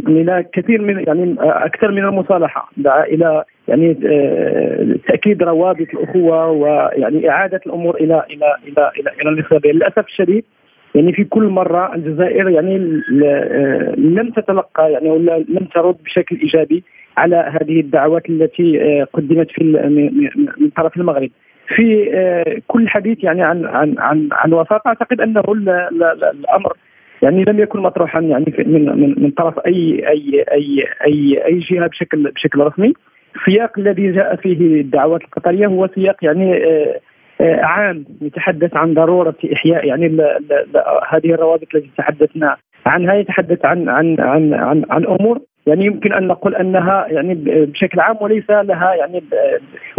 إلى 0.07 0.45
كثير 0.53 0.81
من 0.81 1.03
يعني 1.07 1.35
أكثر 1.39 1.91
من 1.91 2.05
المصالحة 2.05 2.71
دعا 2.77 3.03
إلى 3.03 3.43
يعني 3.67 3.97
آه، 4.05 4.95
تأكيد 5.07 5.43
روابط 5.43 5.87
الأخوة 5.93 6.47
ويعني 6.47 7.29
إعادة 7.29 7.61
الأمور 7.65 7.95
إلى 7.95 8.25
إلى 8.29 8.55
إلى 8.67 8.91
إلى, 8.99 9.11
إلى 9.21 9.29
الانسيابيه 9.29 9.71
للأسف 9.71 10.05
الشديد 10.07 10.43
يعني 10.95 11.13
في 11.13 11.23
كل 11.23 11.43
مرة 11.43 11.95
الجزائر 11.95 12.49
يعني 12.49 13.01
آه، 13.23 13.93
لم 13.97 14.29
تتلقى 14.29 14.91
يعني 14.91 15.09
ولا 15.09 15.45
لم 15.49 15.67
ترد 15.73 15.95
بشكل 16.05 16.35
إيجابي 16.35 16.83
على 17.17 17.35
هذه 17.35 17.79
الدعوات 17.79 18.29
التي 18.29 18.81
آه، 18.81 19.07
قدمت 19.13 19.51
في 19.51 19.63
من 20.59 20.69
طرف 20.69 20.97
المغرب. 20.97 21.29
في 21.75 22.11
آه، 22.13 22.61
كل 22.67 22.89
حديث 22.89 23.23
يعني 23.23 23.43
عن 23.43 23.65
عن 23.65 23.95
عن 23.99 24.29
عن 24.31 24.53
وساطه 24.53 24.87
أعتقد 24.87 25.21
أنه 25.21 25.43
الأمر 26.31 26.73
يعني 27.21 27.43
لم 27.43 27.59
يكن 27.59 27.79
مطروحا 27.79 28.19
يعني 28.19 28.53
من 28.57 28.85
من 28.85 29.23
من 29.23 29.31
طرف 29.31 29.59
أي 29.59 30.09
أي 30.09 30.45
أي 30.51 30.87
أي 31.05 31.45
أي 31.45 31.59
جهة 31.59 31.87
بشكل 31.87 32.31
بشكل 32.31 32.59
رسمي. 32.59 32.93
السياق 33.35 33.79
الذي 33.79 34.11
جاء 34.11 34.35
فيه 34.35 34.81
الدعوات 34.81 35.21
القطرية 35.21 35.67
هو 35.67 35.87
سياق 35.95 36.15
يعني 36.21 36.65
آه، 36.65 37.61
عام 37.63 38.05
يتحدث 38.21 38.75
عن 38.75 38.93
ضرورة 38.93 39.35
إحياء 39.53 39.85
يعني 39.85 40.07
ل 40.07 40.17
ل 40.17 40.53
ل 40.73 40.77
هذه 41.09 41.33
الروابط 41.33 41.67
التي 41.75 41.89
تحدثنا 41.97 42.57
عنها 42.85 43.13
يتحدث 43.13 43.65
عن 43.65 43.89
عن 43.89 44.19
عن 44.19 44.53
عن, 44.53 44.85
عن 44.89 45.05
أمور 45.05 45.39
يعني 45.67 45.85
يمكن 45.85 46.13
أن 46.13 46.27
نقول 46.27 46.55
أنها 46.55 47.07
يعني 47.09 47.35
بشكل 47.45 47.99
عام 47.99 48.17
وليس 48.21 48.49
لها 48.49 48.93
يعني 48.93 49.23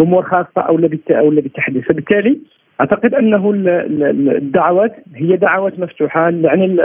أمور 0.01 0.23
خاصة 0.23 0.61
أو 0.61 0.79
أو 1.11 1.29
بالتحديث. 1.29 1.85
فبالتالي 1.85 2.39
أعتقد 2.81 3.13
أنه 3.13 3.51
الدعوات 3.55 4.95
هي 5.15 5.37
دعوات 5.37 5.79
مفتوحة. 5.79 6.29
يعني 6.29 6.77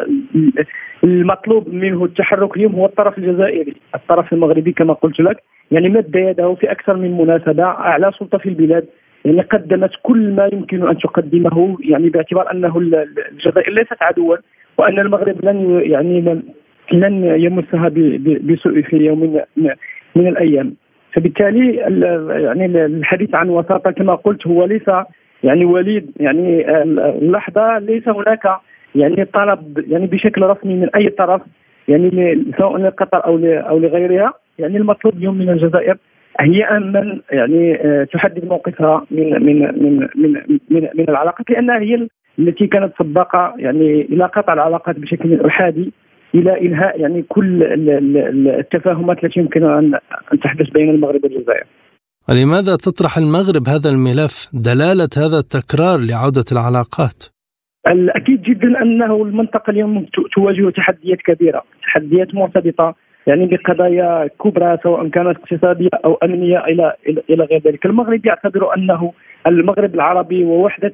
المطلوب 1.04 1.74
منه 1.74 2.04
التحرك 2.04 2.56
اليوم 2.56 2.74
هو 2.74 2.86
الطرف 2.86 3.18
الجزائري، 3.18 3.74
الطرف 3.94 4.32
المغربي 4.32 4.72
كما 4.72 4.92
قلت 4.92 5.20
لك. 5.20 5.42
يعني 5.70 5.88
مد 5.88 6.16
يده 6.16 6.54
في 6.54 6.70
أكثر 6.70 6.96
من 6.96 7.18
مناسبة 7.18 7.64
اعلى 7.64 8.12
سلطة 8.18 8.38
في 8.38 8.48
البلاد. 8.48 8.86
يعني 9.24 9.40
قدمت 9.40 9.90
كل 10.02 10.30
ما 10.30 10.50
يمكن 10.52 10.88
أن 10.88 10.98
تقدمه 10.98 11.76
يعني 11.80 12.08
باعتبار 12.08 12.50
أنه 12.52 12.78
الجزائر 12.78 13.72
ليست 13.72 14.02
عدوا 14.02 14.36
وأن 14.78 14.98
المغرب 14.98 15.44
لن 15.44 15.80
يعني 15.84 16.42
لن 16.92 17.24
يمسها 17.24 17.88
بسوء 18.42 18.82
في 18.82 18.96
يوم 18.96 19.40
من 20.16 20.28
الأيام. 20.28 20.74
فبالتالي 21.12 21.74
يعني 22.44 22.84
الحديث 22.84 23.34
عن 23.34 23.48
وساطة 23.48 23.90
كما 23.90 24.14
قلت 24.14 24.46
هو 24.46 24.64
ليس 24.64 24.90
يعني 25.42 25.64
وليد 25.64 26.10
يعني 26.20 26.72
اللحظة 26.82 27.78
ليس 27.78 28.08
هناك 28.08 28.48
يعني 28.94 29.24
طلب 29.24 29.84
يعني 29.88 30.06
بشكل 30.06 30.42
رسمي 30.42 30.74
من 30.74 30.88
أي 30.96 31.08
طرف 31.08 31.42
يعني 31.88 32.44
سواء 32.58 32.76
لقطر 32.76 33.24
أو 33.24 33.38
أو 33.44 33.78
لغيرها. 33.78 34.34
يعني 34.58 34.76
المطلوب 34.76 35.16
اليوم 35.16 35.38
من 35.38 35.50
الجزائر 35.50 35.96
هي 36.40 36.78
من 36.80 37.20
يعني 37.30 37.74
آه، 37.74 38.04
تحدد 38.04 38.44
موقفها 38.44 39.06
من 39.10 39.30
من 39.30 39.58
من 39.60 40.08
من 40.14 40.58
من, 40.70 40.88
من 40.94 41.08
العلاقات 41.08 41.50
لأنها 41.50 41.78
هي 41.78 42.08
التي 42.38 42.66
كانت 42.66 42.92
سباقة 42.98 43.54
يعني 43.58 44.02
إلى 44.02 44.24
قطع 44.24 44.52
العلاقات 44.52 44.98
بشكل 44.98 45.40
أحادي. 45.46 45.92
إلى 46.34 46.60
إنهاء 46.60 47.00
يعني 47.00 47.22
كل 47.28 47.62
التفاهمات 48.48 49.24
التي 49.24 49.40
يمكن 49.40 49.64
ان 49.64 49.98
تحدث 50.42 50.70
بين 50.70 50.90
المغرب 50.90 51.24
والجزائر. 51.24 51.66
لماذا 52.28 52.76
تطرح 52.76 53.18
المغرب 53.18 53.68
هذا 53.68 53.90
الملف 53.90 54.48
دلالة 54.52 55.08
هذا 55.16 55.38
التكرار 55.38 55.98
لعودة 56.10 56.44
العلاقات؟ 56.52 57.24
الأكيد 57.86 58.42
جدا 58.42 58.82
أنه 58.82 59.22
المنطقة 59.22 59.70
اليوم 59.70 60.06
تواجه 60.34 60.70
تحديات 60.70 61.18
كبيرة، 61.18 61.62
تحديات 61.82 62.34
مرتبطة 62.34 62.94
يعني 63.26 63.46
بقضايا 63.46 64.30
كبرى 64.44 64.78
سواء 64.82 65.08
كانت 65.08 65.36
اقتصادية 65.38 65.88
أو 66.04 66.14
أمنية 66.14 66.64
إلى 66.64 66.94
إلى 67.30 67.44
غير 67.44 67.62
ذلك، 67.66 67.86
المغرب 67.86 68.26
يعتبر 68.26 68.74
أنه 68.76 69.12
المغرب 69.46 69.94
العربي 69.94 70.44
ووحدة 70.44 70.92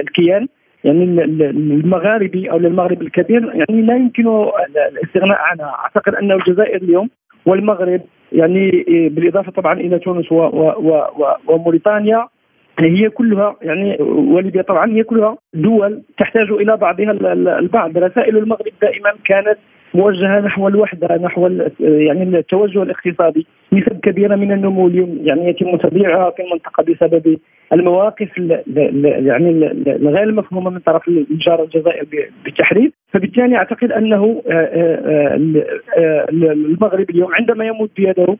الكيان 0.00 0.48
يعني 0.88 1.24
المغاربي 1.50 2.50
أو 2.50 2.56
المغرب 2.56 3.02
الكبير 3.02 3.52
يعني 3.54 3.82
لا 3.82 3.96
يمكن 3.96 4.26
الاستغناء 4.92 5.38
عنها، 5.40 5.76
أعتقد 5.84 6.14
أن 6.14 6.32
الجزائر 6.32 6.82
اليوم 6.82 7.08
والمغرب 7.46 8.00
يعني 8.32 8.84
بالإضافة 8.88 9.52
طبعا 9.52 9.80
إلى 9.80 9.98
تونس 9.98 10.26
وموريتانيا 11.46 12.26
هي 12.78 13.08
كلها 13.10 13.56
يعني 13.62 13.96
وليبيا 14.02 14.62
طبعا 14.62 14.90
هي 14.90 15.02
كلها 15.02 15.36
دول 15.54 16.02
تحتاج 16.18 16.50
إلى 16.50 16.76
بعضها 16.76 17.12
البعض، 17.58 17.98
رسائل 17.98 18.36
المغرب 18.36 18.72
دائما 18.82 19.10
كانت 19.24 19.58
موجهة 19.94 20.40
نحو 20.40 20.68
الوحدة 20.68 21.16
نحو 21.16 21.48
يعني 21.80 22.22
التوجه 22.22 22.82
الاقتصادي 22.82 23.46
نسب 23.72 24.00
كبيرة 24.02 24.36
من 24.36 24.52
النمو 24.52 24.86
اليوم 24.86 25.18
يعني 25.22 25.48
يتم 25.48 25.76
تضييعها 25.76 26.30
في 26.30 26.42
المنطقة 26.42 26.82
بسبب 26.82 27.38
المواقف 27.72 28.28
يعني 28.36 29.50
الغير 29.86 30.22
المفهومه 30.22 30.70
من 30.70 30.78
طرف 30.78 31.08
الجار 31.08 31.62
الجزائر 31.62 32.06
بالتحرير 32.44 32.90
فبالتالي 33.12 33.56
أعتقد 33.56 33.92
أنه 33.92 34.42
آه، 34.50 34.52
آه، 34.52 35.62
آه، 35.98 36.26
المغرب 36.30 37.10
اليوم 37.10 37.34
عندما 37.34 37.64
يمد 37.64 37.90
يده 37.98 38.36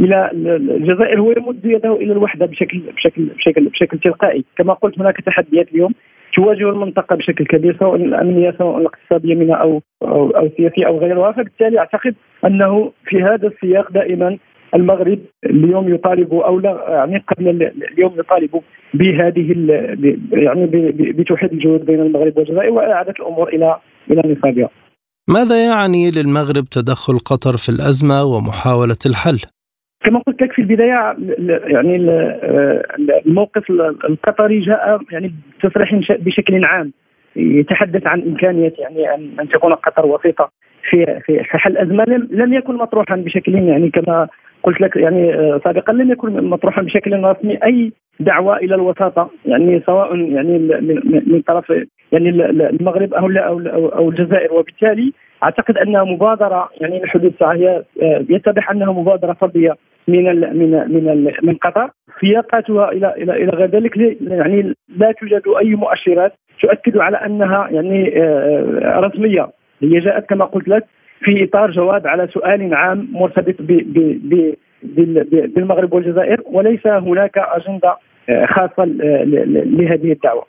إلى 0.00 0.30
الجزائر 0.34 1.20
هو 1.20 1.32
يمد 1.32 1.64
يده 1.64 1.92
إلى 1.92 2.12
الوحدة 2.12 2.46
بشكل 2.46 2.78
بشكل 2.96 3.24
بشكل 3.24 3.68
بشكل 3.68 3.98
تلقائي. 3.98 4.44
كما 4.56 4.72
قلت 4.72 5.00
هناك 5.00 5.20
تحديات 5.20 5.68
اليوم 5.72 5.94
تواجه 6.34 6.70
المنطقة 6.70 7.16
بشكل 7.16 7.44
كبير 7.44 7.76
سواء 7.78 7.96
الأمنية 7.96 8.54
سواء 8.58 8.78
الاقتصادية 8.78 9.34
منها 9.34 9.56
أو 9.56 9.82
أو, 10.02 10.30
أو 10.30 10.46
السياسيه 10.46 10.86
أو 10.86 10.98
غيرها. 10.98 11.32
فبالتالي 11.32 11.78
أعتقد 11.78 12.14
أنه 12.44 12.92
في 13.04 13.22
هذا 13.22 13.48
السياق 13.48 13.92
دائما 13.92 14.38
المغرب 14.74 15.18
اليوم 15.46 15.94
يطالب 15.94 16.34
أو 16.34 16.58
لا 16.58 16.84
يعني 16.88 17.24
قبل 17.28 17.72
اليوم 17.92 18.12
يطالب 18.18 18.62
بهذه 18.94 19.54
يعني 20.32 20.66
بتوحيد 20.92 21.52
الجهود 21.52 21.84
بين 21.84 22.00
المغرب 22.00 22.38
والجزائر 22.38 22.70
وإعادة 22.70 23.14
الأمور 23.20 23.48
إلى 23.48 23.76
إلى 24.10 24.34
نصابها. 24.34 24.68
ماذا 25.28 25.64
يعني 25.64 26.10
للمغرب 26.10 26.64
تدخل 26.64 27.18
قطر 27.18 27.56
في 27.56 27.68
الأزمة 27.68 28.24
ومحاولة 28.24 28.98
الحل؟ 29.06 29.38
كما 30.04 30.18
قلت 30.18 30.42
لك 30.42 30.52
في 30.52 30.62
البداية 30.62 31.16
يعني 31.48 31.96
الموقف 33.26 33.70
القطري 34.04 34.60
جاء 34.60 35.00
يعني 35.12 35.34
بتصريح 35.58 35.94
بشكل 36.10 36.64
عام 36.64 36.92
يتحدث 37.36 38.06
عن 38.06 38.22
إمكانية 38.22 38.72
يعني 38.78 39.14
ان 39.14 39.48
تكون 39.48 39.74
قطر 39.74 40.06
وسيطة 40.06 40.50
في 40.90 41.20
في 41.26 41.58
حل 41.58 41.76
أزمة 41.76 42.04
لم 42.04 42.28
لم 42.30 42.52
يكن 42.52 42.74
مطروحا 42.74 43.16
بشكل 43.16 43.54
يعني 43.54 43.90
كما 43.90 44.28
قلت 44.62 44.80
لك 44.80 44.96
يعني 44.96 45.32
سابقا 45.64 45.92
لم 45.92 46.12
يكن 46.12 46.44
مطروحا 46.44 46.82
بشكل 46.82 47.24
رسمي 47.24 47.58
أي 47.64 47.92
دعوة 48.20 48.56
إلى 48.56 48.74
الوساطة 48.74 49.30
يعني 49.46 49.82
سواء 49.86 50.16
يعني 50.16 50.58
من 51.26 51.42
طرف 51.46 51.70
يعني 52.12 52.28
المغرب 52.50 53.14
أو 53.14 53.28
أو 53.98 54.08
الجزائر. 54.08 54.52
وبالتالي 54.52 55.12
أعتقد 55.42 55.78
انها 55.78 56.04
مبادرة 56.04 56.68
يعني 56.80 57.04
الحدود 57.04 57.34
هي 57.42 57.82
يتضح 58.28 58.70
أنها 58.70 58.92
مبادرة 58.92 59.32
فردية 59.32 59.76
من 60.08 60.24
من 60.58 60.70
من 60.70 61.32
من 61.42 61.54
قطر. 61.54 61.90
سياقاتها 62.20 62.92
إلى 62.92 63.14
إلى 63.16 63.32
إلى 63.32 63.50
غير 63.50 63.70
ذلك 63.70 63.96
يعني 64.20 64.74
لا 64.96 65.12
توجد 65.12 65.42
أي 65.60 65.74
مؤشرات 65.74 66.32
تؤكد 66.62 66.98
على 66.98 67.16
أنها 67.16 67.68
يعني 67.70 68.22
آه، 68.22 69.00
رسمية. 69.00 69.48
هي 69.82 70.00
جاءت 70.00 70.28
كما 70.28 70.44
قلت 70.44 70.68
لك 70.68 70.84
في 71.24 71.44
إطار 71.44 71.70
جواب 71.70 72.06
على 72.06 72.28
سؤال 72.34 72.74
عام 72.74 73.08
مرتبط 73.12 73.54
بالمغرب 75.56 75.92
والجزائر 75.92 76.42
وليس 76.46 76.86
هناك 76.86 77.38
أجندة 77.38 77.96
آه، 78.28 78.46
خاصة 78.46 78.84
لهذه 79.78 80.12
الدعوة. 80.12 80.44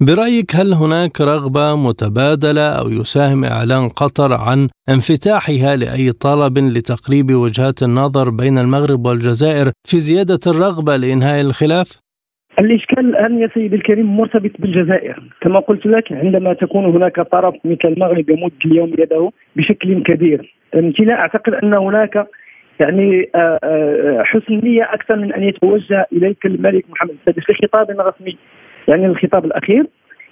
برأيك 0.00 0.56
هل 0.56 0.72
هناك 0.72 1.20
رغبة 1.20 1.76
متبادلة 1.76 2.68
أو 2.68 2.88
يساهم 2.88 3.44
إعلان 3.44 3.88
قطر 3.88 4.32
عن 4.32 4.68
انفتاحها 4.88 5.76
لأي 5.76 6.12
طلب 6.12 6.58
لتقريب 6.58 7.30
وجهات 7.30 7.82
النظر 7.82 8.30
بين 8.30 8.58
المغرب 8.58 9.06
والجزائر 9.06 9.72
في 9.84 9.98
زيادة 9.98 10.40
الرغبة 10.46 10.96
لإنهاء 10.96 11.40
الخلاف؟ 11.40 12.05
الإشكال 12.58 12.98
الان 12.98 13.38
يا 13.38 13.48
سيدي 13.54 13.76
الكريم 13.76 14.16
مرتبط 14.16 14.50
بالجزائر. 14.58 15.22
كما 15.40 15.60
قلت 15.60 15.86
لك 15.86 16.12
عندما 16.12 16.52
تكون 16.52 16.84
هناك 16.84 17.20
طرف 17.20 17.54
مثل 17.64 17.88
المغرب 17.88 18.30
يمد 18.30 18.52
اليوم 18.64 18.92
يده 18.98 19.30
بشكل 19.56 20.02
كبير. 20.02 20.54
لا 20.74 21.14
أعتقد 21.14 21.54
أن 21.54 21.74
هناك 21.74 22.26
يعني 22.80 23.30
آه، 23.34 23.58
آه، 23.64 24.22
حسن 24.22 24.60
نية 24.64 24.82
أكثر 24.82 25.16
من 25.16 25.32
أن 25.32 25.42
يتوجه 25.42 26.06
إليك 26.12 26.46
الملك 26.46 26.84
محمد 26.90 27.10
السادس 27.10 27.46
في 27.46 27.54
خطاب 27.54 27.90
رسمي. 27.90 28.36
يعني 28.88 29.06
الخطاب 29.06 29.44
الأخير 29.44 29.86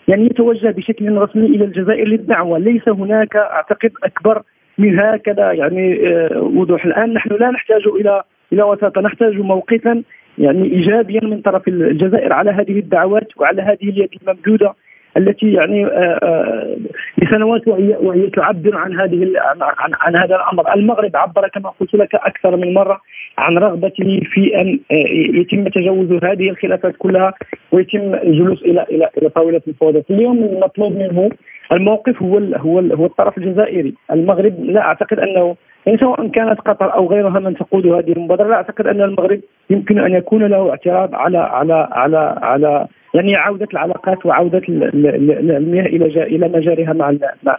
يعني 0.09 0.27
يتوجه 0.27 0.71
بشكل 0.71 1.13
رسمي 1.13 1.47
إلى 1.47 1.65
الجزائر 1.65 2.09
للدعوة. 2.09 2.59
ليس 2.59 2.89
هناك 2.89 3.37
أعتقد 3.37 3.93
أكبر 4.05 4.43
من 4.79 4.99
هكذا. 4.99 5.53
يعني 5.53 6.09
آه، 6.09 6.41
وضوح. 6.41 6.85
الآن 6.85 7.15
نحن 7.15 7.35
لا 7.35 7.51
نحتاج 7.51 7.83
إلى 8.01 8.23
إلى 8.53 8.63
وساطه 8.63 9.01
نحتاج 9.01 9.37
موقفا 9.37 10.03
يعني 10.39 10.63
ايجابيا 10.73 11.21
من 11.25 11.41
طرف 11.41 11.69
الجزائر 11.69 12.33
على 12.33 12.51
هذه 12.51 12.79
الدعوات 12.79 13.29
وعلى 13.37 13.63
هذه 13.63 13.89
اليد 13.89 14.09
الممدودة 14.23 14.75
التي 15.17 15.53
يعني 15.53 15.87
آه، 15.87 16.19
آه، 16.23 16.77
لسنوات 17.19 17.69
وهي 17.69 17.97
وهي 18.01 18.31
تعبر 18.31 18.77
عن 18.77 19.01
هذه 19.01 19.33
عن, 19.61 19.91
عن 20.01 20.17
هذا 20.17 20.37
الأمر، 20.37 20.75
المغرب 20.75 21.17
عبر 21.17 21.49
كما 21.49 21.71
قلت 21.81 21.95
لك 21.95 22.15
أكثر 22.15 22.57
من 22.57 22.75
مرة 22.75 23.01
عن 23.39 23.59
رغبته 23.59 24.21
في 24.33 24.61
أن 24.61 24.81
آه، 24.91 25.39
يتم 25.41 25.69
تجاوز 25.69 26.13
هذه 26.25 26.51
الخلافات 26.51 26.97
كلها 26.99 27.35
ويتم 27.73 28.15
الجلوس 28.15 28.63
إلى 28.63 28.87
إلى 28.91 29.09
إلى 29.19 29.29
طاولة 29.29 29.61
المفاوضات، 29.67 30.11
اليوم 30.11 30.39
المطلوب 30.39 30.93
منه 30.97 31.31
الموقف 31.73 32.23
هو 32.23 32.39
هو 32.39 32.79
هو 32.81 33.07
الطرف 33.07 33.39
الجزائري، 33.39 33.95
المغرب 34.11 34.65
لا 34.65 34.81
أعتقد 34.81 35.19
أنه 35.19 35.57
يعني 35.87 35.99
سواء 35.99 36.29
كانت 36.29 36.61
قطر 36.61 36.95
أو 36.95 37.11
غيرها 37.11 37.41
من 37.41 37.57
تقود 37.57 37.87
هذه 37.87 38.13
المبادرة 38.13 38.49
لا 38.49 38.55
أعتقد 38.55 38.87
أن 38.87 39.01
المغرب 39.01 39.41
يمكن 39.71 39.99
أن 39.99 40.13
يكون 40.13 40.47
له 40.47 40.71
اعتراض 40.71 41.15
على 41.15 41.39
على 41.39 41.89
على 41.93 42.39
على 42.43 42.87
يعني 43.15 43.37
عودة 43.37 43.69
العلاقات 43.73 44.27
وعودة 44.27 44.63
المياه 44.69 45.87
إلى 45.87 46.23
إلى 46.23 46.49
مجاريها 46.49 46.93
مع 46.93 47.17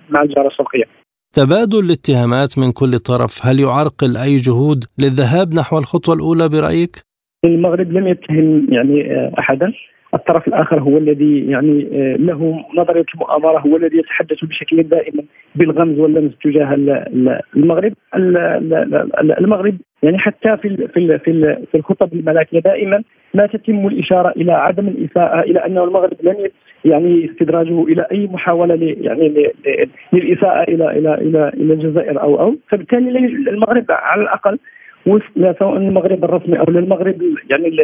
مع 0.09 0.21
الجاره 0.21 0.47
الشرقية. 0.47 0.83
تبادل 1.33 1.85
الاتهامات 1.85 2.59
من 2.59 2.71
كل 2.71 2.99
طرف 2.99 3.45
هل 3.45 3.59
يعرقل 3.59 4.17
أي 4.17 4.35
جهود 4.35 4.83
للذهاب 4.99 5.53
نحو 5.53 5.77
الخطوة 5.77 6.15
الأولى 6.15 6.49
برأيك؟ 6.49 6.95
المغرب 7.45 7.91
لم 7.91 8.07
يتهم 8.07 8.67
يعني 8.73 9.15
آه، 9.15 9.31
أحدا 9.39 9.73
الطرف 10.15 10.47
الآخر 10.47 10.79
هو 10.79 10.97
الذي 10.97 11.51
يعني 11.51 11.87
آه، 11.93 12.15
له 12.17 12.65
نظرية 12.75 13.05
المؤامرة 13.15 13.59
هو 13.59 13.77
الذي 13.77 13.97
يتحدث 13.97 14.45
بشكل 14.45 14.83
دائما 14.83 15.23
بالغمز 15.55 15.99
واللمز 15.99 16.31
تجاه 16.43 16.73
المغرب. 17.55 17.93
المغرب 19.39 19.77
يعني 20.03 20.17
حتى 20.17 20.57
في 20.57 20.87
في 20.87 21.19
في 21.71 21.75
الخطب 21.75 22.13
الملكيه 22.13 22.59
دائما 22.59 23.03
ما 23.33 23.45
تتم 23.45 23.87
الإشارة 23.87 24.29
إلى 24.29 24.51
عدم 24.51 24.87
الاساءه 24.87 25.39
إلى 25.39 25.65
انه 25.65 25.83
المغرب 25.83 26.17
لن 26.23 26.49
يعني 26.85 27.25
استدراجه 27.25 27.83
إلى 27.83 28.07
أي 28.11 28.27
محاولة 28.27 28.95
يعني 29.01 29.51
للإساءة 30.13 30.63
إلى 30.63 30.91
إلى 30.91 31.13
إلى 31.13 31.49
إلى 31.49 31.73
الجزائر 31.73 32.21
أو 32.21 32.39
أو. 32.39 32.55
فبالتالي 32.69 33.19
المغرب 33.49 33.85
على 33.89 34.21
الأقل 34.21 34.59
وفق 35.07 35.59
سواء 35.59 35.77
المغرب 35.77 36.23
الرسمي 36.23 36.59
أو 36.59 36.63
المغرب 36.67 37.21
يعني 37.49 37.75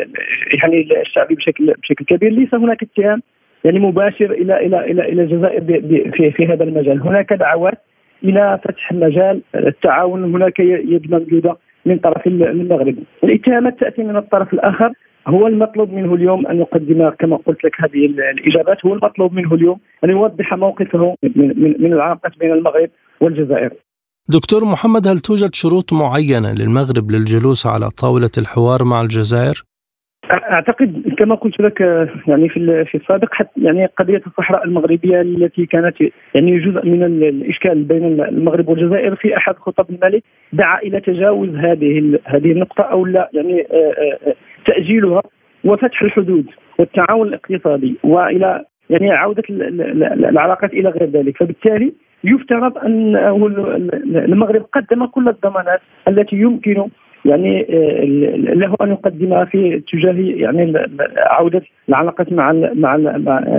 يعني 0.64 1.02
الشعبي 1.02 1.36
بشكل 1.36 1.74
بشكل 1.82 2.06
كبير. 2.06 2.32
ليس 2.32 2.54
هناك 2.54 2.84
اتهام 2.84 3.22
يعني 3.64 3.80
مباشر 3.80 4.32
إلى 4.32 4.66
إلى 4.66 4.92
إلى 4.92 5.02
إلى 5.10 5.22
الجزائر 5.22 5.62
في 6.12 6.32
في 6.32 6.48
هذا 6.48 6.64
المجال، 6.64 7.02
هناك 7.02 7.34
دعوات 7.34 7.78
إلى 8.24 8.60
فتح 8.64 8.92
مجال 8.92 9.42
التعاون. 9.56 10.36
هناك 10.36 10.60
يد 10.60 11.12
ممدودة 11.12 11.58
من 11.86 11.98
طرف 11.98 12.28
المغرب، 12.28 12.96
الاتهامات 13.24 13.80
تأتي 13.80 14.04
من 14.04 14.18
الطرف 14.18 14.54
الآخر. 14.54 14.92
هو 15.28 15.48
المطلوب 15.48 15.94
منه 15.94 16.14
اليوم 16.14 16.48
أن 16.48 16.60
يقدم 16.60 17.10
كما 17.10 17.36
قلت 17.36 17.64
لك 17.64 17.76
هذه 17.82 18.06
الإجابات 18.06 18.86
هو 18.86 18.94
المطلوب 18.94 19.34
منه 19.34 19.54
اليوم 19.54 19.80
أن 20.04 20.10
يوضح 20.10 20.54
موقفه 20.54 21.16
من, 21.24 21.48
من, 21.48 21.76
من 21.80 21.94
العلاقات 21.94 22.32
بين 22.40 22.52
المغرب 22.52 22.90
والجزائر. 23.22 23.72
دكتور 24.38 24.66
محمد 24.66 25.08
هل 25.08 25.20
توجد 25.20 25.54
شروط 25.54 25.94
معينة 25.94 26.54
للمغرب 26.60 27.12
للجلوس 27.12 27.68
على 27.68 27.90
طاولة 27.90 28.30
الحوار 28.38 28.84
مع 28.84 29.02
الجزائر؟ 29.02 29.64
أعتقد 30.32 31.14
كما 31.18 31.36
قلت 31.36 31.60
لك 31.60 31.82
يعني 32.28 32.50
في 32.50 32.86
في 32.86 32.98
السابق 32.98 33.34
حتى 33.34 33.62
يعني 33.62 33.86
قضية 33.86 34.22
الصحراء 34.28 34.64
المغربية 34.66 35.22
التي 35.22 35.66
كانت 35.66 35.96
يعني 36.36 36.60
جزء 36.60 36.86
من 36.86 37.04
الإشكال 37.04 37.84
بين 37.84 38.06
المغرب 38.06 38.70
والجزائر 38.70 39.16
في 39.16 39.38
أحد 39.38 39.56
خطب 39.56 39.86
الملك 39.90 40.24
دعا 40.54 40.80
إلى 40.80 41.00
تجاوز 41.00 41.50
هذه 41.50 42.20
هذه 42.26 42.52
النقطة 42.52 42.84
أو 42.84 43.06
لا 43.06 43.30
يعني 43.34 43.62
آه، 43.62 43.94
آه، 44.28 44.36
تأجيلها 44.66 45.22
وفتح 45.64 46.02
الحدود 46.02 46.46
والتعاون 46.80 47.28
الاقتصادي 47.28 47.96
وإلى 48.04 48.66
يعني 48.90 49.12
عودة 49.12 49.44
العلاقات 50.30 50.74
إلى 50.74 50.90
غير 50.90 51.10
ذلك 51.10 51.38
فبالتالي 51.38 51.94
يفترض 52.24 52.78
أن 52.78 53.16
المغرب 54.16 54.66
قدم 54.74 55.06
كل 55.06 55.28
الضمانات 55.28 55.82
التي 56.08 56.36
يمكن 56.36 56.88
يعني 57.26 57.68
آه، 57.70 58.04
له 58.54 58.76
أن 58.82 58.92
يقدمها 58.92 59.46
في 59.46 59.76
اتجاه 59.76 60.16
يعني 60.18 60.74
عودة 61.18 61.62
العلاقات 61.90 62.34
مع 62.34 62.52
مع 62.74 62.98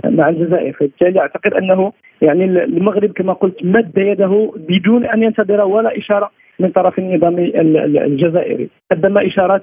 مع 0.05 0.29
الجزائر. 0.29 0.73
فبالتالي 0.73 1.21
أعتقد 1.21 1.55
أنه 1.55 1.93
يعني 2.23 2.45
المغرب 2.45 3.13
كما 3.13 3.33
قلت 3.33 3.65
مد 3.65 3.99
يده 3.99 4.53
بدون 4.57 5.05
أن 5.05 5.23
ينتظر 5.23 5.61
ولا 5.61 5.99
إشارة 5.99 6.31
من 6.61 6.69
طرف 6.71 6.99
النظام 6.99 7.35
الجزائري. 7.39 8.69
قدم 8.91 9.19
إشارات 9.19 9.63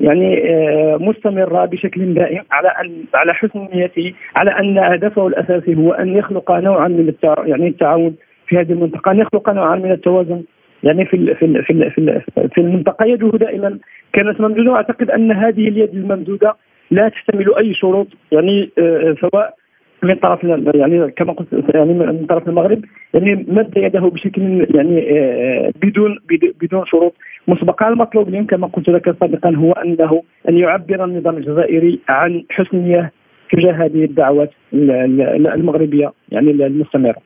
يعني 0.00 0.50
آه، 0.50 0.96
مستمرة 0.96 1.64
بشكل 1.64 2.14
دائم 2.14 2.42
على 2.50 2.68
أن 2.68 3.04
على 3.14 3.34
حسن 3.34 3.68
نيته 3.74 4.12
على 4.36 4.50
أن 4.50 4.78
هدفه 4.78 5.26
الأساسي 5.26 5.74
هو 5.76 5.92
أن 5.92 6.16
يخلق 6.16 6.52
نوعا 6.52 6.88
من 6.88 7.14
يعني 7.24 7.68
التعاون 7.68 8.16
في 8.46 8.58
هذه 8.58 8.72
المنطقة. 8.72 9.10
أن 9.10 9.18
يخلق 9.18 9.50
نوعا 9.50 9.76
من 9.76 9.92
التوازن. 9.92 10.42
يعني 10.82 11.04
في 11.04 11.34
في 11.34 11.62
في 11.62 11.90
في, 11.90 12.20
في 12.54 12.60
المنطقة 12.60 13.06
يده 13.06 13.30
دائما 13.30 13.78
كانت 14.12 14.40
ممدودة. 14.40 14.72
وأعتقد 14.72 15.10
أن 15.10 15.32
هذه 15.32 15.68
اليد 15.68 15.94
الممدودة 15.94 16.56
لا 16.90 17.08
تحتمل 17.08 17.54
أي 17.54 17.74
شروط 17.74 18.06
يعني 18.32 18.70
آه، 18.78 19.16
سواء 19.20 19.54
من 20.02 20.14
طرف 20.14 20.44
يعني 20.74 21.10
كما 21.10 21.32
قلت 21.32 21.48
يعني 21.74 21.94
من 21.94 22.26
طرف 22.26 22.48
المغرب. 22.48 22.84
يعني 23.14 23.34
مد 23.48 23.72
يده 23.76 24.00
بشكل 24.00 24.66
يعني 24.74 25.18
آه، 25.18 25.72
بدون 25.82 26.18
بدون 26.60 26.86
شروط. 26.86 27.14
مسبقه 27.48 27.88
المطلوب 27.88 28.28
اليوم 28.28 28.46
كما 28.46 28.66
قلت 28.66 28.88
لك 28.88 29.16
سابقا 29.20 29.50
هو 29.56 29.72
أنه 29.72 30.22
أن 30.48 30.58
يعبر 30.58 31.04
النظام 31.04 31.36
الجزائري 31.36 32.00
عن 32.08 32.44
حسن 32.50 32.78
نية 32.78 33.12
تجاه 33.52 33.72
هذه 33.72 34.04
الدعوات 34.04 34.50
المغربية 34.72 36.12
يعني 36.28 36.50
المستمرة. 36.50 37.25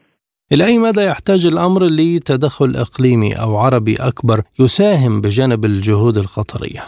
إلى 0.53 0.65
أي 0.65 0.79
مدى 0.79 1.01
يحتاج 1.01 1.47
الأمر 1.53 1.81
لتدخل 1.99 2.71
إقليمي 2.85 3.33
أو 3.43 3.57
عربي 3.57 3.95
أكبر 4.11 4.39
يساهم 4.61 5.21
بجانب 5.21 5.65
الجهود 5.65 6.17
القطرية؟ 6.17 6.83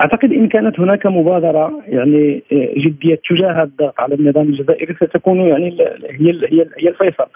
أعتقد 0.00 0.32
إن 0.32 0.48
كانت 0.48 0.80
هناك 0.80 1.06
مبادرة 1.06 1.82
يعني 1.86 2.42
آه، 2.52 2.68
جدية 2.76 3.20
تجاه 3.30 3.62
الضغط 3.62 4.00
على 4.00 4.14
النظام 4.14 4.48
الجزائري 4.48 4.94
ستكون 4.94 5.40
يعني 5.40 5.78
هي 6.10 6.30
هي 6.30 6.66
هي 6.78 6.88
الفيصل 6.88 7.26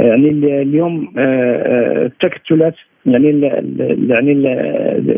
يعني 0.00 0.28
اليوم 0.62 1.14
آه، 1.18 2.06
التكتلات 2.06 2.74
يعني 3.06 3.40
يعني 4.08 4.32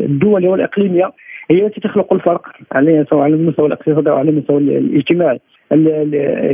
الدول 0.05 0.47
والإقليمية 0.47 1.11
هي 1.51 1.65
التي 1.65 1.81
تخلق 1.81 2.13
الفرق 2.13 2.47
على 2.71 3.05
سواء 3.09 3.21
على 3.21 3.33
المستوى 3.33 3.67
الاقتصادي 3.67 4.09
أو 4.09 4.15
على 4.15 4.29
المستوى 4.29 4.57
الاجتماعي 4.57 5.39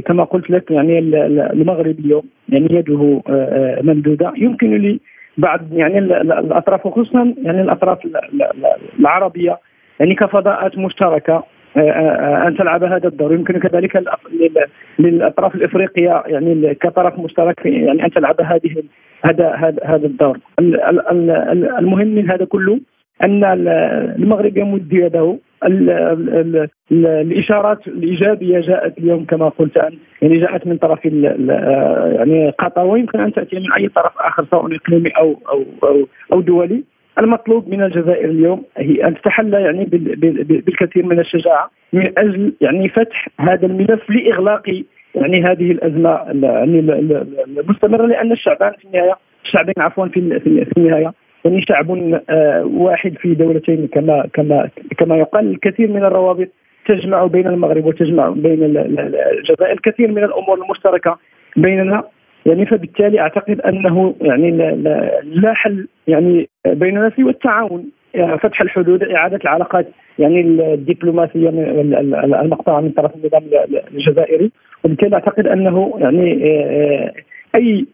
كما 0.05 0.23
قلت 0.23 0.49
لك 0.49 0.71
يعني 0.71 0.99
المغرب 1.53 1.99
اليوم 1.99 2.23
يعني 2.49 2.67
يده 2.71 3.21
آه، 3.27 3.31
آه، 3.31 3.81
ممدودة. 3.81 4.33
يمكن 4.37 4.77
لي 4.77 4.99
بعض 5.37 5.61
يعني 5.73 5.99
الأطراف 5.99 6.85
وخصوصا 6.85 7.33
يعني 7.43 7.61
الأطراف 7.61 7.99
العربية 8.99 9.59
يعني 9.99 10.15
كفضاءات 10.15 10.77
مشتركة 10.77 11.43
آه، 11.77 12.47
أن 12.47 12.57
تلعب 12.57 12.83
هذا 12.83 13.07
الدور. 13.07 13.33
يمكن 13.33 13.59
كذلك 13.59 14.03
للأطراف 14.99 15.55
الإفريقية 15.55 16.23
يعني 16.27 16.75
كطرف 16.75 17.19
مشترك 17.19 17.65
يعني 17.65 18.05
أن 18.05 18.11
تلعب 18.11 18.41
هذه 18.41 18.83
هذا 19.23 19.75
هذا 19.83 20.05
الدور. 20.05 20.39
المهم 21.79 22.07
من 22.07 22.31
هذا 22.31 22.45
كله 22.45 22.79
أن 23.23 23.43
المغرب 23.43 24.57
يمد 24.57 24.93
يده. 24.93 25.37
الإشارات 26.91 27.87
الإيجابية 27.87 28.59
جاءت 28.59 28.97
اليوم 28.97 29.25
كما 29.25 29.49
قلت 29.49 29.77
انت 29.77 29.93
يعني 30.21 30.39
جاءت 30.39 30.67
من 30.67 30.77
طرف 30.77 31.05
يعني 31.05 32.49
قطر. 32.49 32.85
ويمكن 32.85 33.19
أن 33.19 33.33
تأتي 33.33 33.55
من 33.55 33.73
أي 33.73 33.87
طرف 33.87 34.11
آخر 34.19 34.45
سواء 34.51 34.75
إقليمي 34.75 35.09
أو 35.09 35.39
أو 35.49 35.63
أو, 35.83 36.07
أو 36.33 36.41
دولي. 36.41 36.83
المطلوب 37.19 37.69
من 37.69 37.83
الجزائر 37.83 38.29
اليوم 38.29 38.63
هي 38.77 39.07
أن 39.07 39.15
تتحلى 39.15 39.61
يعني 39.61 39.85
بالكثير 39.85 41.05
من 41.05 41.19
الشجاعة 41.19 41.71
من 41.93 42.11
أجل 42.17 42.53
يعني 42.61 42.89
فتح 42.89 43.27
هذا 43.39 43.65
الملف 43.65 44.09
لإغلاق 44.09 44.83
يعني 45.15 45.43
هذه 45.43 45.71
الأزمة 45.71 46.09
يعني 46.43 46.79
المستمرة 47.59 48.05
لأن 48.05 48.31
الشعبان 48.31 48.71
في 48.79 48.85
النهايه 48.85 49.13
الشعبين 49.45 49.73
عفوا 49.77 50.07
في 50.07 50.19
النهاية 50.77 51.13
يعني 51.45 51.61
شعب 51.61 51.91
آه، 52.29 52.65
واحد 52.73 53.15
في 53.17 53.33
دولتين 53.33 53.87
كما 53.87 54.27
كما 54.33 54.69
كما 54.97 55.17
يقال 55.17 55.51
الكثير 55.51 55.87
من 55.91 56.03
الروابط 56.03 56.47
تجمع 56.85 57.25
بين 57.25 57.47
المغرب 57.47 57.85
وتجمع 57.85 58.29
بين 58.29 58.63
الجزائر. 58.63 59.71
الكثير 59.71 60.11
من 60.11 60.23
الأمور 60.23 60.63
المشتركة 60.63 61.17
بيننا. 61.55 62.03
يعني 62.45 62.65
فبالتالي 62.65 63.19
أعتقد 63.19 63.61
أنه 63.61 64.15
يعني 64.21 64.51
لا 65.23 65.53
حل 65.53 65.87
يعني 66.07 66.49
بيننا 66.67 67.11
سوى 67.17 67.29
التعاون. 67.29 67.91
يعني 68.13 68.37
فتح 68.37 68.61
الحدود 68.61 69.03
إعادة 69.03 69.39
العلاقات 69.43 69.87
يعني 70.19 70.41
الدبلوماسية 70.41 71.49
المقطوعة 72.41 72.81
من 72.81 72.89
طرف 72.89 73.11
النظام 73.15 73.43
الجزائري. 73.93 74.51
وبالتالي 74.83 75.15
أعتقد 75.15 75.47
أنه 75.47 75.93
يعني 75.99 76.43
آه، 76.45 77.13
أي 77.55 77.85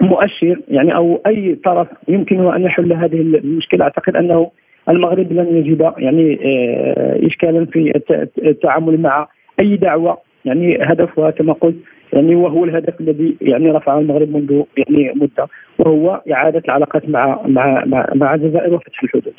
مؤشر 0.00 0.60
يعني 0.68 0.94
أو 0.96 1.20
أي 1.26 1.54
طرف 1.64 1.88
يمكن 2.08 2.52
أن 2.54 2.62
يحل 2.62 2.92
هذه 2.92 3.20
المشكلة 3.20 3.84
أعتقد 3.84 4.16
أنه 4.16 4.50
المغرب 4.88 5.32
لن 5.32 5.56
يجد 5.56 5.92
يعني 5.98 6.38
آه، 6.44 7.26
اشكالا 7.26 7.64
في 7.64 7.92
التعامل 8.38 9.00
مع 9.00 9.28
أي 9.60 9.76
دعوة 9.76 10.18
يعني 10.44 10.78
هدفها 10.82 11.30
كما 11.30 11.52
قلت 11.52 11.76
يعني 12.12 12.34
وهو 12.34 12.64
الهدف 12.64 13.00
الذي 13.00 13.36
يعني 13.40 13.70
رفعه 13.70 13.98
المغرب 13.98 14.28
منذ 14.28 14.62
يعني 14.76 15.12
مدة 15.16 15.48
وهو 15.78 16.22
إعادة 16.32 16.62
العلاقات 16.64 17.08
مع 17.08 17.42
مع 17.46 17.84
مع, 17.84 18.06
مع 18.14 18.34
الجزائر 18.34 18.74
وفتح 18.74 19.02
الحدود. 19.02 19.34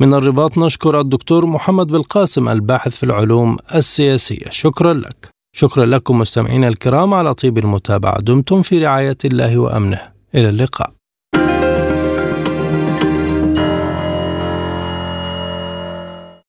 من 0.00 0.14
الرباط 0.14 0.58
نشكر 0.58 1.00
الدكتور 1.00 1.46
محمد 1.46 1.86
بالقاسم 1.86 2.48
الباحث 2.48 2.96
في 2.96 3.02
العلوم 3.02 3.56
السياسية، 3.74 4.50
شكرا 4.50 4.92
لك. 4.92 5.39
شكرا 5.52 5.86
لكم 5.86 6.18
مستمعينا 6.18 6.68
الكرام 6.68 7.14
على 7.14 7.34
طيب 7.34 7.58
المتابعة. 7.58 8.20
دمتم 8.20 8.62
في 8.62 8.78
رعاية 8.78 9.18
الله 9.24 9.58
وأمنه. 9.58 10.00
إلى 10.34 10.48
اللقاء. 10.48 10.99